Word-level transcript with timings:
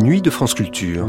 Les 0.00 0.20
de 0.20 0.30
France 0.30 0.54
Culture. 0.54 1.06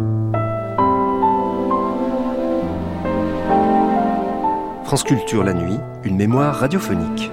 France 4.84 5.04
Culture 5.04 5.44
la 5.44 5.54
nuit, 5.54 5.78
une 6.04 6.16
mémoire 6.16 6.56
radiophonique. 6.56 7.30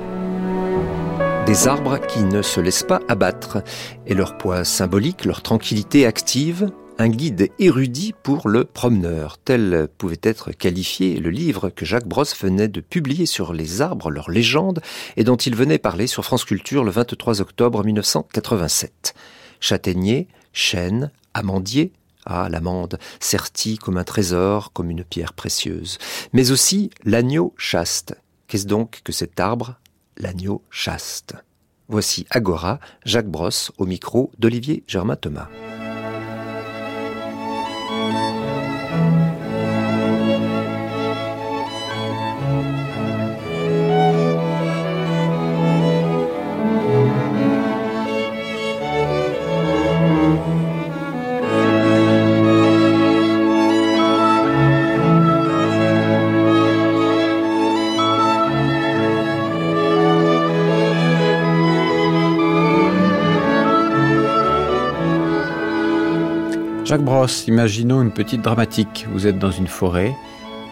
Des 1.46 1.66
arbres 1.66 1.98
qui 1.98 2.24
ne 2.24 2.42
se 2.42 2.60
laissent 2.60 2.82
pas 2.82 3.00
abattre, 3.08 3.62
et 4.06 4.12
leur 4.12 4.36
poids 4.36 4.64
symbolique, 4.64 5.24
leur 5.24 5.40
tranquillité 5.40 6.04
active, 6.04 6.70
un 6.98 7.08
guide 7.08 7.50
érudit 7.58 8.12
pour 8.22 8.48
le 8.48 8.64
promeneur. 8.64 9.38
Tel 9.38 9.88
pouvait 9.96 10.20
être 10.22 10.52
qualifié 10.52 11.16
le 11.18 11.30
livre 11.30 11.70
que 11.70 11.86
Jacques 11.86 12.08
Brosse 12.08 12.38
venait 12.38 12.68
de 12.68 12.80
publier 12.80 13.24
sur 13.24 13.54
les 13.54 13.80
arbres, 13.80 14.10
leur 14.10 14.30
légende, 14.30 14.82
et 15.16 15.24
dont 15.24 15.36
il 15.36 15.56
venait 15.56 15.78
parler 15.78 16.06
sur 16.06 16.24
France 16.24 16.44
Culture 16.44 16.84
le 16.84 16.90
23 16.90 17.40
octobre 17.40 17.82
1987. 17.82 19.14
Châtaignier, 19.58 20.28
chêne, 20.52 21.10
amandier, 21.36 21.92
ah, 22.24 22.48
l'amande, 22.50 22.98
sertie 23.20 23.78
comme 23.78 23.98
un 23.98 24.04
trésor, 24.04 24.72
comme 24.72 24.90
une 24.90 25.04
pierre 25.04 25.32
précieuse. 25.32 25.98
Mais 26.32 26.50
aussi 26.50 26.90
l'agneau 27.04 27.54
chaste. 27.56 28.16
Qu'est-ce 28.48 28.66
donc 28.66 29.00
que 29.04 29.12
cet 29.12 29.38
arbre? 29.38 29.76
L'agneau 30.18 30.62
chaste. 30.70 31.34
Voici 31.88 32.26
Agora, 32.30 32.80
Jacques 33.04 33.30
Brosse, 33.30 33.70
au 33.78 33.86
micro 33.86 34.32
d'Olivier 34.38 34.82
Germain 34.88 35.16
Thomas. 35.16 35.48
Imaginons 67.48 68.02
une 68.02 68.12
petite 68.12 68.42
dramatique. 68.42 69.06
Vous 69.12 69.26
êtes 69.26 69.38
dans 69.38 69.50
une 69.50 69.66
forêt 69.66 70.14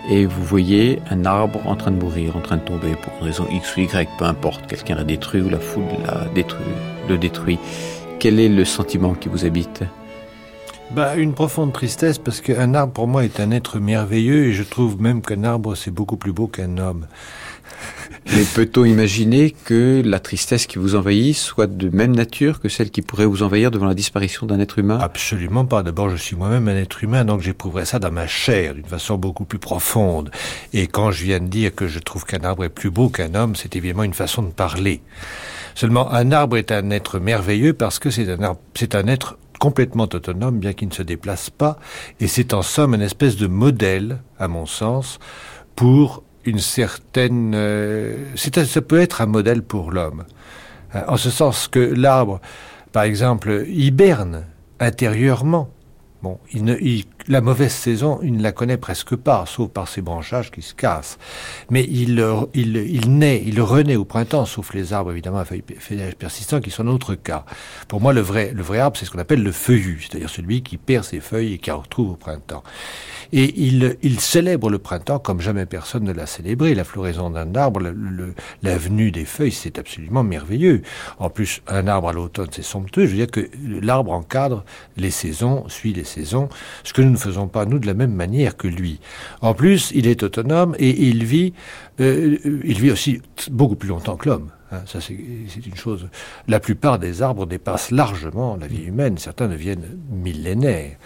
et 0.08 0.24
vous 0.24 0.44
voyez 0.44 1.00
un 1.10 1.24
arbre 1.24 1.66
en 1.66 1.74
train 1.74 1.90
de 1.90 1.96
mourir, 1.96 2.36
en 2.36 2.40
train 2.40 2.58
de 2.58 2.62
tomber 2.62 2.94
pour 2.94 3.12
une 3.18 3.26
raison 3.26 3.46
X 3.50 3.76
ou 3.76 3.80
Y, 3.80 4.08
peu 4.18 4.24
importe. 4.24 4.66
Quelqu'un 4.68 4.94
l'a 4.94 5.04
détruit 5.04 5.40
ou 5.40 5.48
la 5.48 5.58
foule 5.58 5.84
l'a 6.06 6.26
détruit, 6.32 6.64
le 7.08 7.18
détruit. 7.18 7.58
Quel 8.20 8.38
est 8.38 8.48
le 8.48 8.64
sentiment 8.64 9.14
qui 9.14 9.28
vous 9.28 9.44
habite? 9.44 9.82
Bah, 10.92 11.16
une 11.16 11.32
profonde 11.32 11.72
tristesse 11.72 12.18
parce 12.18 12.40
qu'un 12.40 12.74
arbre 12.74 12.92
pour 12.92 13.08
moi 13.08 13.24
est 13.24 13.40
un 13.40 13.50
être 13.50 13.80
merveilleux 13.80 14.44
et 14.44 14.52
je 14.52 14.62
trouve 14.62 15.00
même 15.00 15.22
qu'un 15.22 15.42
arbre 15.42 15.74
c'est 15.74 15.90
beaucoup 15.90 16.16
plus 16.16 16.32
beau 16.32 16.46
qu'un 16.46 16.78
homme. 16.78 17.06
Mais 18.32 18.42
peut-on 18.54 18.84
imaginer 18.84 19.50
que 19.50 20.02
la 20.04 20.18
tristesse 20.18 20.66
qui 20.66 20.78
vous 20.78 20.96
envahit 20.96 21.36
soit 21.36 21.66
de 21.66 21.94
même 21.94 22.16
nature 22.16 22.60
que 22.60 22.68
celle 22.68 22.90
qui 22.90 23.02
pourrait 23.02 23.26
vous 23.26 23.42
envahir 23.42 23.70
devant 23.70 23.86
la 23.86 23.94
disparition 23.94 24.46
d'un 24.46 24.60
être 24.60 24.78
humain? 24.78 24.98
Absolument 25.00 25.66
pas. 25.66 25.82
D'abord, 25.82 26.08
je 26.08 26.16
suis 26.16 26.34
moi-même 26.34 26.66
un 26.68 26.76
être 26.76 27.04
humain, 27.04 27.24
donc 27.24 27.42
j'éprouverais 27.42 27.84
ça 27.84 27.98
dans 27.98 28.10
ma 28.10 28.26
chair 28.26 28.74
d'une 28.74 28.86
façon 28.86 29.18
beaucoup 29.18 29.44
plus 29.44 29.58
profonde. 29.58 30.30
Et 30.72 30.86
quand 30.86 31.10
je 31.10 31.24
viens 31.24 31.40
de 31.40 31.48
dire 31.48 31.74
que 31.74 31.86
je 31.86 31.98
trouve 31.98 32.24
qu'un 32.24 32.42
arbre 32.44 32.64
est 32.64 32.70
plus 32.70 32.90
beau 32.90 33.08
qu'un 33.08 33.34
homme, 33.34 33.54
c'est 33.56 33.76
évidemment 33.76 34.04
une 34.04 34.14
façon 34.14 34.42
de 34.42 34.50
parler. 34.50 35.02
Seulement, 35.74 36.12
un 36.12 36.32
arbre 36.32 36.56
est 36.56 36.72
un 36.72 36.90
être 36.90 37.18
merveilleux 37.18 37.74
parce 37.74 37.98
que 37.98 38.10
c'est 38.10 38.28
un 38.30 38.56
c'est 38.74 38.94
un 38.94 39.06
être 39.06 39.36
complètement 39.60 40.04
autonome, 40.04 40.58
bien 40.58 40.72
qu'il 40.72 40.88
ne 40.88 40.92
se 40.92 41.02
déplace 41.02 41.48
pas, 41.50 41.78
et 42.20 42.26
c'est 42.26 42.52
en 42.52 42.62
somme 42.62 42.94
une 42.94 43.02
espèce 43.02 43.36
de 43.36 43.46
modèle, 43.46 44.18
à 44.38 44.48
mon 44.48 44.66
sens, 44.66 45.18
pour 45.76 46.23
une 46.46 46.58
certaine... 46.58 47.52
Euh, 47.54 48.16
ça 48.36 48.82
peut 48.82 49.00
être 49.00 49.20
un 49.20 49.26
modèle 49.26 49.62
pour 49.62 49.90
l'homme. 49.90 50.24
Euh, 50.94 51.02
en 51.08 51.16
ce 51.16 51.30
sens 51.30 51.68
que 51.68 51.80
l'arbre, 51.80 52.40
par 52.92 53.04
exemple, 53.04 53.64
hiberne 53.68 54.44
intérieurement. 54.80 55.70
Bon, 56.22 56.38
il 56.52 56.64
ne, 56.64 56.76
la 57.28 57.40
mauvaise 57.40 57.72
saison, 57.72 58.20
il 58.22 58.36
ne 58.36 58.42
la 58.42 58.52
connaît 58.52 58.76
presque 58.76 59.16
pas, 59.16 59.44
sauf 59.46 59.70
par 59.70 59.88
ses 59.88 60.02
branchages 60.02 60.50
qui 60.50 60.62
se 60.62 60.74
cassent. 60.74 61.18
Mais 61.70 61.84
il, 61.84 62.24
il, 62.54 62.76
il 62.76 63.18
naît, 63.18 63.42
il 63.44 63.60
renaît 63.60 63.96
au 63.96 64.04
printemps, 64.04 64.44
sauf 64.44 64.74
les 64.74 64.92
arbres 64.92 65.12
évidemment 65.12 65.38
à 65.38 65.44
feuilles 65.44 65.62
persistants 66.18 66.60
qui 66.60 66.70
sont 66.70 66.84
notre 66.84 67.14
cas. 67.14 67.44
Pour 67.88 68.00
moi, 68.00 68.12
le 68.12 68.20
vrai, 68.20 68.52
le 68.54 68.62
vrai 68.62 68.78
arbre, 68.78 68.96
c'est 68.96 69.04
ce 69.04 69.10
qu'on 69.10 69.18
appelle 69.18 69.42
le 69.42 69.52
feuillu, 69.52 70.00
c'est-à-dire 70.02 70.30
celui 70.30 70.62
qui 70.62 70.76
perd 70.76 71.04
ses 71.04 71.20
feuilles 71.20 71.54
et 71.54 71.58
qui 71.58 71.70
en 71.70 71.80
retrouve 71.80 72.10
au 72.10 72.16
printemps. 72.16 72.62
Et 73.32 73.52
il, 73.66 73.96
il 74.02 74.20
célèbre 74.20 74.70
le 74.70 74.78
printemps 74.78 75.18
comme 75.18 75.40
jamais 75.40 75.66
personne 75.66 76.04
ne 76.04 76.12
l'a 76.12 76.26
célébré. 76.26 76.74
La 76.74 76.84
floraison 76.84 77.30
d'un 77.30 77.54
arbre, 77.54 77.80
le, 77.80 78.34
la 78.62 78.76
venue 78.76 79.10
des 79.10 79.24
feuilles, 79.24 79.50
c'est 79.50 79.78
absolument 79.78 80.22
merveilleux. 80.22 80.82
En 81.18 81.30
plus, 81.30 81.62
un 81.66 81.86
arbre 81.88 82.10
à 82.10 82.12
l'automne, 82.12 82.48
c'est 82.52 82.62
somptueux. 82.62 83.06
Je 83.06 83.10
veux 83.10 83.16
dire 83.16 83.30
que 83.30 83.48
l'arbre 83.82 84.12
encadre 84.12 84.64
les 84.96 85.10
saisons, 85.10 85.68
suit 85.68 85.92
les 85.92 86.04
saisons, 86.04 86.48
ce 86.84 86.92
que 86.92 87.13
ne 87.14 87.18
faisons 87.18 87.48
pas, 87.48 87.64
nous, 87.66 87.78
de 87.78 87.86
la 87.86 87.94
même 87.94 88.12
manière 88.12 88.56
que 88.56 88.68
lui. 88.68 89.00
En 89.40 89.54
plus, 89.54 89.90
il 89.94 90.06
est 90.06 90.22
autonome 90.22 90.74
et 90.78 90.90
il 91.08 91.24
vit, 91.24 91.54
euh, 92.00 92.36
il 92.64 92.80
vit 92.80 92.90
aussi 92.90 93.22
beaucoup 93.50 93.76
plus 93.76 93.88
longtemps 93.88 94.16
que 94.16 94.28
l'homme. 94.28 94.50
Hein. 94.72 94.82
ça, 94.86 95.00
c'est 95.00 95.14
une 95.14 95.76
chose. 95.76 96.08
La 96.48 96.60
plupart 96.60 96.98
des 96.98 97.22
arbres 97.22 97.46
dépassent 97.46 97.90
largement 97.90 98.56
la 98.56 98.66
vie 98.66 98.84
humaine. 98.84 99.18
Certains 99.18 99.48
deviennent 99.48 99.98
millénaires. 100.10 100.96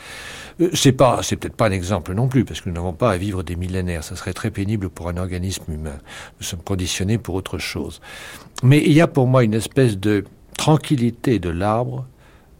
Euh, 0.60 0.70
c'est 0.74 0.92
pas, 0.92 1.22
c'est 1.22 1.36
peut-être 1.36 1.56
pas 1.56 1.68
un 1.68 1.72
exemple 1.72 2.14
non 2.14 2.28
plus, 2.28 2.44
parce 2.44 2.60
que 2.60 2.68
nous 2.68 2.74
n'avons 2.74 2.92
pas 2.92 3.12
à 3.12 3.16
vivre 3.16 3.42
des 3.42 3.56
millénaires. 3.56 4.04
Ça 4.04 4.16
serait 4.16 4.32
très 4.32 4.50
pénible 4.50 4.88
pour 4.88 5.08
un 5.08 5.16
organisme 5.16 5.72
humain. 5.72 5.98
Nous 6.40 6.46
sommes 6.46 6.62
conditionnés 6.62 7.18
pour 7.18 7.34
autre 7.34 7.58
chose. 7.58 8.00
Mais 8.62 8.82
il 8.84 8.92
y 8.92 9.00
a 9.00 9.06
pour 9.06 9.26
moi 9.26 9.44
une 9.44 9.54
espèce 9.54 9.98
de 9.98 10.24
tranquillité 10.56 11.38
de 11.38 11.50
l'arbre 11.50 12.06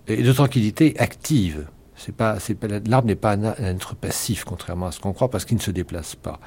et 0.06 0.22
de 0.22 0.32
tranquillité 0.32 0.94
active. 0.98 1.66
C'est 1.98 2.14
pas, 2.14 2.38
l'arbre 2.86 3.09
n'est 3.09 3.16
pas 3.16 3.32
un, 3.32 3.54
être 3.59 3.97
passif, 3.97 4.44
contrairement 4.44 4.86
à 4.86 4.92
ce 4.92 5.00
qu'on 5.00 5.12
croit, 5.12 5.31
parce 5.31 5.44
qu'il 5.44 5.56
ne 5.56 5.62
se 5.62 5.70
déplace 5.70 6.14
pas. 6.14 6.41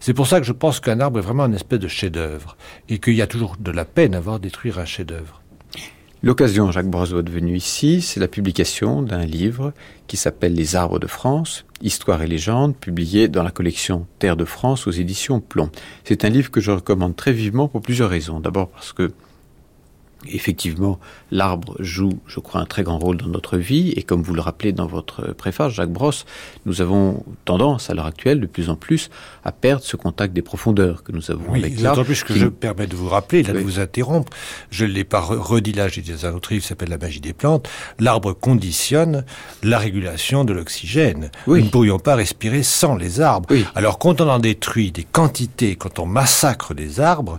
C'est 0.00 0.14
pour 0.14 0.26
ça 0.26 0.40
que 0.40 0.46
je 0.46 0.52
pense 0.52 0.80
qu'un 0.80 1.00
arbre 1.00 1.18
est 1.18 1.22
vraiment 1.22 1.46
une 1.46 1.54
espèce 1.54 1.78
de 1.78 1.88
chef-d'œuvre 1.88 2.56
et 2.88 2.98
qu'il 2.98 3.14
y 3.14 3.22
a 3.22 3.26
toujours 3.26 3.56
de 3.58 3.70
la 3.70 3.84
peine 3.84 4.14
à 4.14 4.20
voir 4.20 4.40
détruire 4.40 4.78
un 4.78 4.84
chef-d'œuvre. 4.84 5.40
L'occasion, 6.22 6.70
Jacques 6.70 6.90
Brosot, 6.90 7.22
de 7.22 7.30
venir 7.30 7.56
ici, 7.56 8.02
c'est 8.02 8.20
la 8.20 8.28
publication 8.28 9.00
d'un 9.00 9.24
livre 9.24 9.72
qui 10.06 10.18
s'appelle 10.18 10.52
Les 10.52 10.76
arbres 10.76 10.98
de 10.98 11.06
France, 11.06 11.64
Histoire 11.80 12.20
et 12.22 12.26
légende, 12.26 12.76
publié 12.76 13.28
dans 13.28 13.42
la 13.42 13.50
collection 13.50 14.06
Terre 14.18 14.36
de 14.36 14.44
France 14.44 14.86
aux 14.86 14.90
éditions 14.90 15.40
Plomb. 15.40 15.70
C'est 16.04 16.26
un 16.26 16.28
livre 16.28 16.50
que 16.50 16.60
je 16.60 16.72
recommande 16.72 17.16
très 17.16 17.32
vivement 17.32 17.68
pour 17.68 17.80
plusieurs 17.80 18.10
raisons. 18.10 18.38
D'abord 18.38 18.68
parce 18.68 18.92
que 18.92 19.12
Effectivement, 20.28 20.98
l'arbre 21.30 21.76
joue, 21.78 22.18
je 22.26 22.40
crois, 22.40 22.60
un 22.60 22.66
très 22.66 22.82
grand 22.82 22.98
rôle 22.98 23.16
dans 23.16 23.28
notre 23.28 23.56
vie, 23.56 23.92
et 23.96 24.02
comme 24.02 24.22
vous 24.22 24.34
le 24.34 24.42
rappelez 24.42 24.72
dans 24.72 24.86
votre 24.86 25.32
préface, 25.32 25.72
Jacques 25.72 25.92
Brosse, 25.92 26.26
nous 26.66 26.82
avons 26.82 27.24
tendance, 27.46 27.88
à 27.88 27.94
l'heure 27.94 28.06
actuelle, 28.06 28.40
de 28.40 28.46
plus 28.46 28.68
en 28.68 28.76
plus, 28.76 29.08
à 29.44 29.52
perdre 29.52 29.82
ce 29.82 29.96
contact 29.96 30.34
des 30.34 30.42
profondeurs 30.42 31.02
que 31.02 31.12
nous 31.12 31.30
avons 31.30 31.54
avec 31.54 31.80
l'arbre. 31.80 31.96
D'autant 31.96 32.06
plus 32.06 32.22
que 32.22 32.34
je 32.34 32.46
permets 32.46 32.86
de 32.86 32.96
vous 32.96 33.08
rappeler, 33.08 33.42
là, 33.42 33.54
de 33.54 33.60
vous 33.60 33.80
interrompre, 33.80 34.30
je 34.70 34.84
ne 34.84 34.90
l'ai 34.90 35.04
pas 35.04 35.20
redit 35.20 35.72
là, 35.72 35.88
j'ai 35.88 36.02
dit 36.02 36.12
dans 36.12 36.26
un 36.26 36.34
autre 36.34 36.52
livre 36.52 36.62
qui 36.62 36.68
s'appelle 36.68 36.90
La 36.90 36.98
magie 36.98 37.20
des 37.20 37.32
plantes, 37.32 37.68
l'arbre 37.98 38.34
conditionne 38.34 39.24
la 39.62 39.78
régulation 39.78 40.44
de 40.44 40.52
l'oxygène. 40.52 41.30
Nous 41.46 41.58
ne 41.58 41.68
pourrions 41.68 41.98
pas 41.98 42.14
respirer 42.14 42.62
sans 42.62 42.96
les 42.96 43.20
arbres. 43.20 43.48
Alors 43.74 43.98
quand 43.98 44.20
on 44.20 44.28
en 44.28 44.38
détruit 44.38 44.92
des 44.92 45.04
quantités, 45.04 45.76
quand 45.76 45.98
on 45.98 46.06
massacre 46.06 46.74
des 46.74 47.00
arbres, 47.00 47.38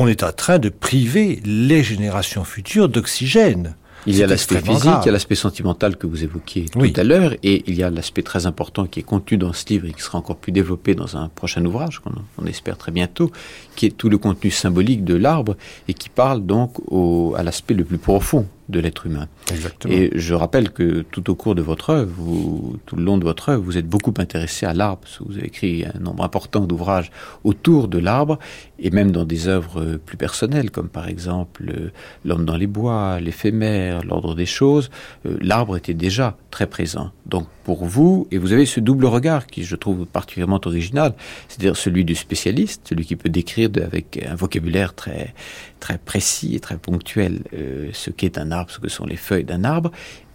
on 0.00 0.06
est 0.06 0.22
en 0.22 0.30
train 0.30 0.60
de 0.60 0.68
priver 0.68 1.40
les 1.44 1.82
générations 1.82 2.44
futures 2.44 2.88
d'oxygène. 2.88 3.74
Il 4.06 4.16
y 4.16 4.22
a 4.22 4.28
l'aspect 4.28 4.60
physique, 4.60 4.92
il 5.02 5.06
y 5.06 5.08
a 5.08 5.12
l'aspect 5.12 5.34
sentimental 5.34 5.96
que 5.96 6.06
vous 6.06 6.22
évoquiez 6.22 6.66
tout 6.66 6.92
à 6.94 7.02
l'heure, 7.02 7.34
et 7.42 7.64
il 7.66 7.74
y 7.74 7.82
a 7.82 7.90
l'aspect 7.90 8.22
très 8.22 8.46
important 8.46 8.86
qui 8.86 9.00
est 9.00 9.02
contenu 9.02 9.38
dans 9.38 9.52
ce 9.52 9.66
livre 9.70 9.88
et 9.88 9.92
qui 9.92 10.00
sera 10.00 10.18
encore 10.18 10.36
plus 10.36 10.52
développé 10.52 10.94
dans 10.94 11.16
un 11.16 11.28
prochain 11.28 11.64
ouvrage 11.64 11.98
qu'on 11.98 12.46
espère 12.46 12.78
très 12.78 12.92
bientôt, 12.92 13.32
qui 13.74 13.86
est 13.86 13.90
tout 13.90 14.08
le 14.08 14.18
contenu 14.18 14.52
symbolique 14.52 15.02
de 15.02 15.16
l'arbre 15.16 15.56
et 15.88 15.94
qui 15.94 16.10
parle 16.10 16.46
donc 16.46 16.74
au, 16.86 17.34
à 17.36 17.42
l'aspect 17.42 17.74
le 17.74 17.84
plus 17.84 17.98
profond 17.98 18.46
de 18.68 18.80
l'être 18.80 19.06
humain. 19.06 19.28
Exactement. 19.50 19.94
Et 19.94 20.10
je 20.14 20.34
rappelle 20.34 20.70
que 20.70 21.02
tout 21.10 21.30
au 21.30 21.34
cours 21.34 21.54
de 21.54 21.62
votre 21.62 21.90
œuvre, 21.90 22.12
vous, 22.16 22.76
tout 22.86 22.96
le 22.96 23.02
long 23.02 23.18
de 23.18 23.24
votre 23.24 23.48
œuvre, 23.48 23.62
vous 23.62 23.78
êtes 23.78 23.88
beaucoup 23.88 24.14
intéressé 24.18 24.66
à 24.66 24.74
l'arbre. 24.74 25.02
Vous 25.24 25.36
avez 25.36 25.46
écrit 25.46 25.84
un 25.84 25.98
nombre 25.98 26.24
important 26.24 26.60
d'ouvrages 26.60 27.10
autour 27.44 27.88
de 27.88 27.98
l'arbre, 27.98 28.38
et 28.78 28.90
même 28.90 29.10
dans 29.10 29.24
des 29.24 29.48
œuvres 29.48 29.98
plus 30.04 30.16
personnelles, 30.16 30.70
comme 30.70 30.88
par 30.88 31.08
exemple 31.08 31.72
euh, 31.76 31.90
L'homme 32.24 32.44
dans 32.44 32.56
les 32.56 32.66
bois, 32.66 33.20
l'éphémère, 33.20 34.04
l'ordre 34.04 34.34
des 34.34 34.46
choses. 34.46 34.90
Euh, 35.26 35.36
l'arbre 35.40 35.76
était 35.76 35.94
déjà 35.94 36.36
très 36.50 36.66
présent. 36.66 37.10
Donc 37.26 37.46
pour 37.64 37.84
vous, 37.84 38.26
et 38.30 38.38
vous 38.38 38.52
avez 38.52 38.66
ce 38.66 38.80
double 38.80 39.06
regard 39.06 39.46
qui 39.46 39.64
je 39.64 39.76
trouve 39.76 40.06
particulièrement 40.06 40.60
original, 40.64 41.14
c'est-à-dire 41.48 41.76
celui 41.76 42.04
du 42.04 42.14
spécialiste, 42.14 42.88
celui 42.88 43.04
qui 43.04 43.16
peut 43.16 43.28
décrire 43.28 43.70
avec 43.82 44.24
un 44.26 44.34
vocabulaire 44.34 44.94
très 44.94 45.34
très 45.78 45.98
précis 45.98 46.54
et 46.54 46.60
très 46.60 46.76
ponctuel 46.76 47.40
euh, 47.54 47.90
ce 47.92 48.10
qu'est 48.10 48.38
un 48.38 48.50
arbre, 48.50 48.70
ce 48.70 48.78
que 48.78 48.88
sont 48.88 49.06
les 49.06 49.16
feuilles 49.16 49.44
d'un 49.44 49.64
arbre, 49.64 49.90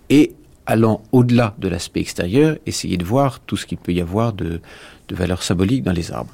et 0.09 0.33
allant 0.65 1.03
au-delà 1.11 1.55
de 1.59 1.67
l'aspect 1.67 1.99
extérieur, 1.99 2.57
essayer 2.65 2.97
de 2.97 3.03
voir 3.03 3.39
tout 3.41 3.57
ce 3.57 3.65
qu'il 3.65 3.77
peut 3.77 3.93
y 3.93 4.01
avoir 4.01 4.33
de, 4.33 4.61
de 5.07 5.15
valeur 5.15 5.43
symbolique 5.43 5.83
dans 5.83 5.91
les 5.91 6.11
arbres. 6.11 6.33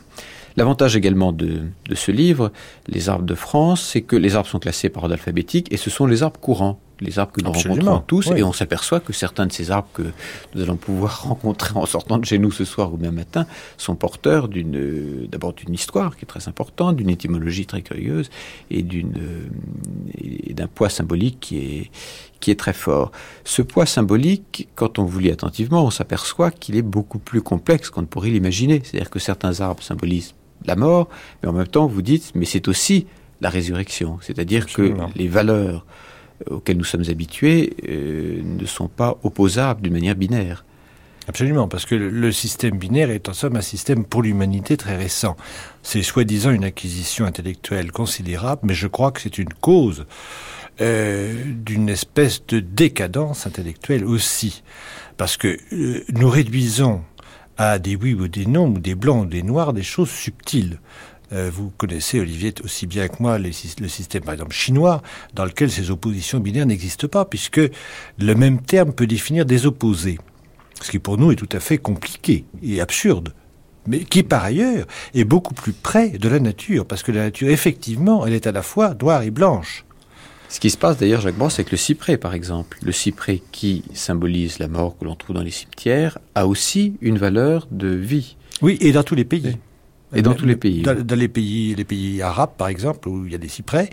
L'avantage 0.58 0.96
également 0.96 1.32
de, 1.32 1.62
de, 1.88 1.96
ce 1.96 2.12
livre, 2.12 2.52
Les 2.88 3.10
arbres 3.10 3.26
de 3.26 3.36
France, 3.36 3.82
c'est 3.82 4.02
que 4.02 4.16
les 4.16 4.36
arbres 4.36 4.50
sont 4.50 4.60
classés 4.60 4.90
par 4.90 5.04
ordre 5.04 5.14
alphabétique 5.14 5.72
et 5.72 5.78
ce 5.78 5.90
sont 5.90 6.06
les 6.06 6.22
arbres 6.22 6.40
courants 6.40 6.80
les 7.02 7.20
arbres 7.20 7.32
que 7.32 7.42
nous 7.42 7.52
rencontrons 7.52 8.00
tous, 8.00 8.32
et 8.36 8.44
on 8.44 8.54
s'aperçoit 8.54 9.00
que 9.00 9.14
certains 9.14 9.48
de 9.48 9.52
ces 9.52 9.72
arbres 9.72 9.90
que 9.94 10.04
nous 10.54 10.62
allons 10.62 10.76
pouvoir 10.76 11.24
rencontrer 11.28 11.72
en 11.76 11.86
sortant 11.86 12.18
de 12.18 12.26
chez 12.26 12.38
nous 12.38 12.52
ce 12.52 12.66
soir 12.66 12.94
ou 12.94 12.98
bien 12.98 13.12
matin 13.12 13.46
sont 13.78 13.96
porteurs 13.96 14.48
d'une, 14.48 15.28
d'abord 15.28 15.54
d'une 15.54 15.74
histoire 15.74 16.18
qui 16.18 16.26
est 16.26 16.28
très 16.28 16.48
importante, 16.48 16.96
d'une 16.96 17.10
étymologie 17.10 17.66
très 17.66 17.82
curieuse 17.82 18.30
et 18.70 18.84
d'une, 18.84 19.50
et 20.18 20.54
d'un 20.54 20.68
poids 20.68 20.90
symbolique 20.90 21.38
qui 21.40 21.58
est, 21.58 21.92
qui 22.40 22.52
est 22.52 22.60
très 22.60 22.74
fort. 22.74 23.12
Ce 23.44 23.62
poids 23.62 23.86
symbolique, 23.86 24.68
quand 24.76 25.00
on 25.00 25.04
vous 25.04 25.20
lit 25.20 25.32
attentivement, 25.32 25.86
on 25.86 25.92
s'aperçoit 25.92 26.52
qu'il 26.52 26.76
est 26.76 26.82
beaucoup 26.82 27.20
plus 27.20 27.42
complexe 27.42 27.90
qu'on 27.90 28.02
ne 28.02 28.08
pourrait 28.08 28.30
l'imaginer. 28.30 28.82
C'est-à-dire 28.84 29.10
que 29.10 29.20
certains 29.20 29.62
arbres 29.62 29.84
symbolisent 29.84 30.36
la 30.66 30.76
mort, 30.76 31.08
mais 31.42 31.50
en 31.50 31.54
même 31.54 31.68
temps 31.68 31.88
vous 31.88 32.02
dites, 32.02 32.32
mais 32.36 32.46
c'est 32.46 32.68
aussi 32.68 33.08
la 33.42 33.50
résurrection. 33.50 34.18
C'est-à-dire 34.22 34.66
que 34.66 34.94
les 35.16 35.28
valeurs 35.28 35.86
auxquels 36.50 36.78
nous 36.78 36.84
sommes 36.84 37.06
habitués 37.10 37.76
euh, 37.88 38.42
ne 38.44 38.66
sont 38.66 38.88
pas 38.88 39.18
opposables 39.24 39.82
d'une 39.82 39.94
manière 39.94 40.16
binaire. 40.16 40.66
Absolument, 41.28 41.68
parce 41.68 41.86
que 41.86 41.94
le 41.94 42.32
système 42.32 42.78
binaire 42.78 43.12
est 43.12 43.30
en 43.30 43.34
somme 43.34 43.56
un 43.56 43.62
système 43.62 44.04
pour 44.04 44.24
l'humanité 44.24 44.78
très 44.78 44.98
récent. 44.98 45.38
C'est 45.84 46.02
soi-disant 46.02 46.50
une 46.50 46.64
acquisition 46.64 47.26
intellectuelle 47.26 47.92
considérable, 47.92 48.62
mais 48.64 48.74
je 48.74 48.88
crois 48.88 49.12
que 49.12 49.22
c'est 49.22 49.38
une 49.38 49.54
cause 49.54 50.08
euh, 50.82 51.44
d'une 51.46 51.88
espèce 51.88 52.44
de 52.48 52.60
décadence 52.60 53.46
intellectuelle 53.46 54.06
aussi. 54.06 54.64
Parce 55.18 55.38
que 55.38 55.60
euh, 55.72 56.04
nous 56.10 56.30
réduisons 56.30 57.04
à 57.58 57.78
des 57.78 57.96
oui 57.96 58.14
ou 58.14 58.28
des 58.28 58.46
non, 58.46 58.68
ou 58.68 58.80
des 58.80 58.96
blancs 58.96 59.26
ou 59.26 59.26
des 59.28 59.44
noirs, 59.44 59.74
des 59.74 59.84
choses 59.84 60.10
subtiles. 60.10 60.80
Euh, 61.32 61.50
vous 61.54 61.72
connaissez, 61.78 62.20
Olivier, 62.20 62.54
aussi 62.64 62.88
bien 62.88 63.08
que 63.08 63.16
moi, 63.20 63.38
le 63.38 63.52
système, 63.52 64.24
par 64.24 64.34
exemple, 64.34 64.54
chinois, 64.56 65.02
dans 65.34 65.46
lequel 65.46 65.70
ces 65.70 65.92
oppositions 65.92 66.40
binaires 66.40 66.66
n'existent 66.66 67.08
pas, 67.08 67.26
puisque 67.26 67.62
le 68.20 68.34
même 68.36 68.62
terme 68.62 68.94
peut 68.94 69.08
définir 69.08 69.46
des 69.46 69.66
opposés. 69.66 70.18
Ce 70.82 70.92
qui 70.92 71.00
pour 71.00 71.18
nous 71.18 71.32
est 71.32 71.36
tout 71.36 71.50
à 71.52 71.60
fait 71.60 71.78
compliqué 71.78 72.46
et 72.64 72.82
absurde 72.82 73.34
mais 73.88 74.00
qui 74.00 74.24
par 74.24 74.44
ailleurs 74.44 74.86
est 75.16 75.24
beaucoup 75.24 75.54
plus 75.54 75.74
près 75.74 76.10
de 76.10 76.30
la 76.30 76.40
nature, 76.40 76.86
parce 76.86 77.02
que 77.02 77.12
la 77.12 77.24
nature, 77.24 77.50
effectivement, 77.50 78.26
elle 78.26 78.34
est 78.34 78.46
à 78.46 78.52
la 78.52 78.62
fois 78.62 78.94
noire 79.02 79.24
et 79.24 79.32
blanche. 79.32 79.84
Ce 80.48 80.60
qui 80.60 80.70
se 80.70 80.78
passe 80.78 80.98
d'ailleurs, 80.98 81.22
Jacques 81.22 81.38
Brosse, 81.38 81.56
avec 81.56 81.72
le 81.72 81.78
cyprès, 81.78 82.18
par 82.18 82.34
exemple. 82.34 82.80
Le 82.82 82.92
cyprès 82.92 83.42
qui 83.52 83.84
symbolise 83.94 84.60
la 84.60 84.68
mort 84.68 84.98
que 84.98 85.06
l'on 85.06 85.16
trouve 85.16 85.36
dans 85.36 85.44
les 85.44 85.52
cimetières 85.52 86.18
a 86.34 86.48
aussi 86.48 86.96
une 87.02 87.18
valeur 87.18 87.68
de 87.72 87.88
vie. 87.88 88.36
Oui, 88.62 88.78
et 88.82 88.92
dans 88.92 89.04
tous 89.04 89.16
les 89.16 89.26
pays. 89.26 89.58
Et 90.16 90.22
dans 90.22 90.34
tous 90.34 90.46
les 90.46 90.56
pays. 90.56 90.82
Dans, 90.82 91.20
les 91.20 91.28
pays, 91.28 91.76
les 91.76 91.84
pays 91.84 92.22
arabes, 92.22 92.52
par 92.58 92.68
exemple, 92.68 93.08
où 93.10 93.26
il 93.26 93.32
y 93.32 93.36
a 93.36 93.38
des 93.38 93.48
cyprès, 93.48 93.90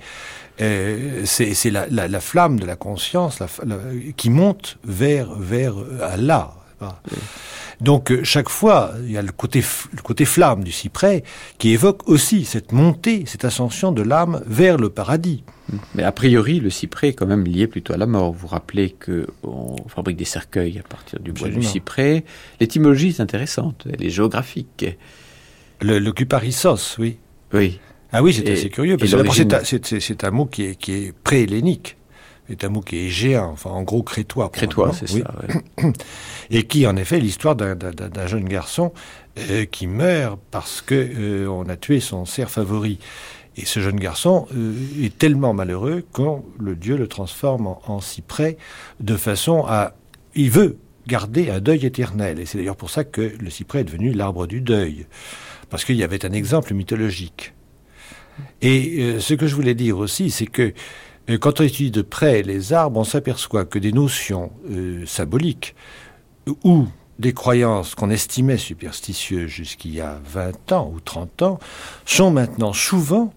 euh, 0.60 1.22
c'est 1.24 1.70
la, 1.70 1.86
la, 1.90 2.08
la, 2.08 2.20
flamme 2.20 2.58
de 2.58 2.64
la 2.64 2.76
conscience 2.76 3.40
la, 3.40 3.48
qui 4.16 4.30
monte 4.30 4.78
vers 4.84 5.34
vers 5.34 5.74
Allah. 6.00 6.54
Donc 7.80 8.10
euh, 8.10 8.24
chaque 8.24 8.48
fois, 8.48 8.92
il 9.04 9.12
y 9.12 9.18
a 9.18 9.22
le 9.22 9.32
côté, 9.32 9.62
le 9.94 10.02
côté 10.02 10.24
flamme 10.24 10.64
du 10.64 10.72
cyprès 10.72 11.24
qui 11.58 11.70
évoque 11.70 12.08
aussi 12.08 12.44
cette 12.44 12.72
montée, 12.72 13.24
cette 13.26 13.44
ascension 13.44 13.92
de 13.92 14.02
l'âme 14.02 14.42
vers 14.46 14.78
le 14.78 14.88
paradis. 14.88 15.44
Mais 15.94 16.04
a 16.04 16.12
priori, 16.12 16.60
le 16.60 16.70
cyprès 16.70 17.08
est 17.08 17.12
quand 17.12 17.26
même 17.26 17.44
lié 17.44 17.66
plutôt 17.66 17.92
à 17.92 17.96
la 17.96 18.06
mort. 18.06 18.32
Vous 18.32 18.40
vous 18.40 18.46
rappelez 18.46 18.94
qu'on 19.04 19.76
fabrique 19.88 20.16
des 20.16 20.24
cercueils 20.24 20.78
à 20.78 20.82
partir 20.82 21.18
du 21.20 21.32
bois 21.32 21.48
du 21.48 21.62
cyprès. 21.62 22.24
L'étymologie 22.60 23.08
est 23.08 23.20
intéressante, 23.20 23.86
elle 23.92 24.04
est 24.04 24.10
géographique. 24.10 24.86
Le, 25.80 25.98
le 25.98 26.12
cuparissos, 26.12 26.96
oui. 26.98 27.18
Oui. 27.52 27.80
Ah 28.12 28.22
oui, 28.22 28.32
c'est 28.32 28.50
assez 28.50 28.70
curieux, 28.70 28.96
parce 28.96 29.10
que 29.10 30.00
c'est 30.00 30.24
un, 30.24 30.30
mot 30.30 30.46
qui 30.46 30.64
est, 30.64 30.74
qui 30.76 30.92
est 30.92 31.12
pré-hellénique. 31.12 31.96
C'est 32.48 32.64
un 32.64 32.68
mot 32.68 32.80
qui 32.80 33.06
est 33.06 33.08
géant, 33.08 33.50
enfin 33.50 33.70
en 33.70 33.82
gros 33.82 34.02
crétois. 34.02 34.48
Crétois, 34.50 34.92
c'est 34.92 35.08
ça. 35.08 35.34
Et 36.50 36.62
qui, 36.62 36.86
en 36.86 36.96
effet, 36.96 37.18
l'histoire 37.18 37.56
d'un 37.56 38.26
jeune 38.26 38.44
garçon 38.44 38.92
euh, 39.50 39.64
qui 39.64 39.88
meurt 39.88 40.38
parce 40.52 40.80
que 40.80 40.94
euh, 40.94 41.48
on 41.48 41.68
a 41.68 41.76
tué 41.76 41.98
son 41.98 42.24
cerf 42.24 42.50
favori. 42.50 43.00
Et 43.56 43.64
ce 43.64 43.80
jeune 43.80 43.98
garçon 43.98 44.46
euh, 44.54 44.74
est 45.02 45.18
tellement 45.18 45.54
malheureux 45.54 46.04
qu'on 46.12 46.44
le 46.60 46.76
Dieu 46.76 46.96
le 46.96 47.08
transforme 47.08 47.66
en, 47.66 47.82
en 47.86 48.00
cyprès 48.00 48.58
de 49.00 49.16
façon 49.16 49.64
à, 49.66 49.94
il 50.36 50.50
veut 50.50 50.78
garder 51.08 51.50
un 51.50 51.60
deuil 51.60 51.84
éternel. 51.84 52.38
Et 52.38 52.46
c'est 52.46 52.58
d'ailleurs 52.58 52.76
pour 52.76 52.90
ça 52.90 53.02
que 53.02 53.32
le 53.40 53.50
cyprès 53.50 53.80
est 53.80 53.84
devenu 53.84 54.12
l'arbre 54.12 54.46
du 54.46 54.60
deuil 54.60 55.06
parce 55.70 55.84
qu'il 55.84 55.96
y 55.96 56.04
avait 56.04 56.24
un 56.24 56.32
exemple 56.32 56.74
mythologique. 56.74 57.54
Et 58.62 58.98
euh, 58.98 59.20
ce 59.20 59.34
que 59.34 59.46
je 59.46 59.54
voulais 59.54 59.74
dire 59.74 59.98
aussi, 59.98 60.30
c'est 60.30 60.46
que 60.46 60.72
euh, 61.30 61.38
quand 61.38 61.60
on 61.60 61.64
étudie 61.64 61.90
de 61.90 62.02
près 62.02 62.42
les 62.42 62.72
arbres, 62.72 63.00
on 63.00 63.04
s'aperçoit 63.04 63.64
que 63.64 63.78
des 63.78 63.92
notions 63.92 64.52
euh, 64.70 65.04
symboliques 65.06 65.74
ou 66.64 66.86
des 67.18 67.32
croyances 67.32 67.94
qu'on 67.94 68.10
estimait 68.10 68.58
superstitieuses 68.58 69.48
jusqu'il 69.48 69.94
y 69.94 70.00
a 70.00 70.20
20 70.26 70.72
ans 70.72 70.92
ou 70.94 71.00
30 71.00 71.42
ans 71.42 71.58
sont 72.04 72.30
maintenant 72.30 72.72
souvent 72.72 73.32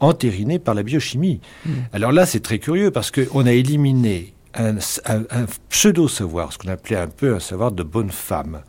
entérinées 0.00 0.58
par 0.58 0.74
la 0.74 0.82
biochimie. 0.82 1.40
Mmh. 1.64 1.70
Alors 1.92 2.12
là, 2.12 2.26
c'est 2.26 2.40
très 2.40 2.58
curieux 2.58 2.90
parce 2.90 3.10
qu'on 3.10 3.46
a 3.46 3.52
éliminé 3.52 4.34
un, 4.54 5.46
pseudo-savoir, 5.68 6.52
ce 6.52 6.58
qu'on 6.58 6.68
appelait 6.68 6.96
un 6.96 7.08
peu 7.08 7.34
un 7.34 7.40
savoir 7.40 7.72
de 7.72 7.82
bonne 7.82 8.10
femme. 8.10 8.62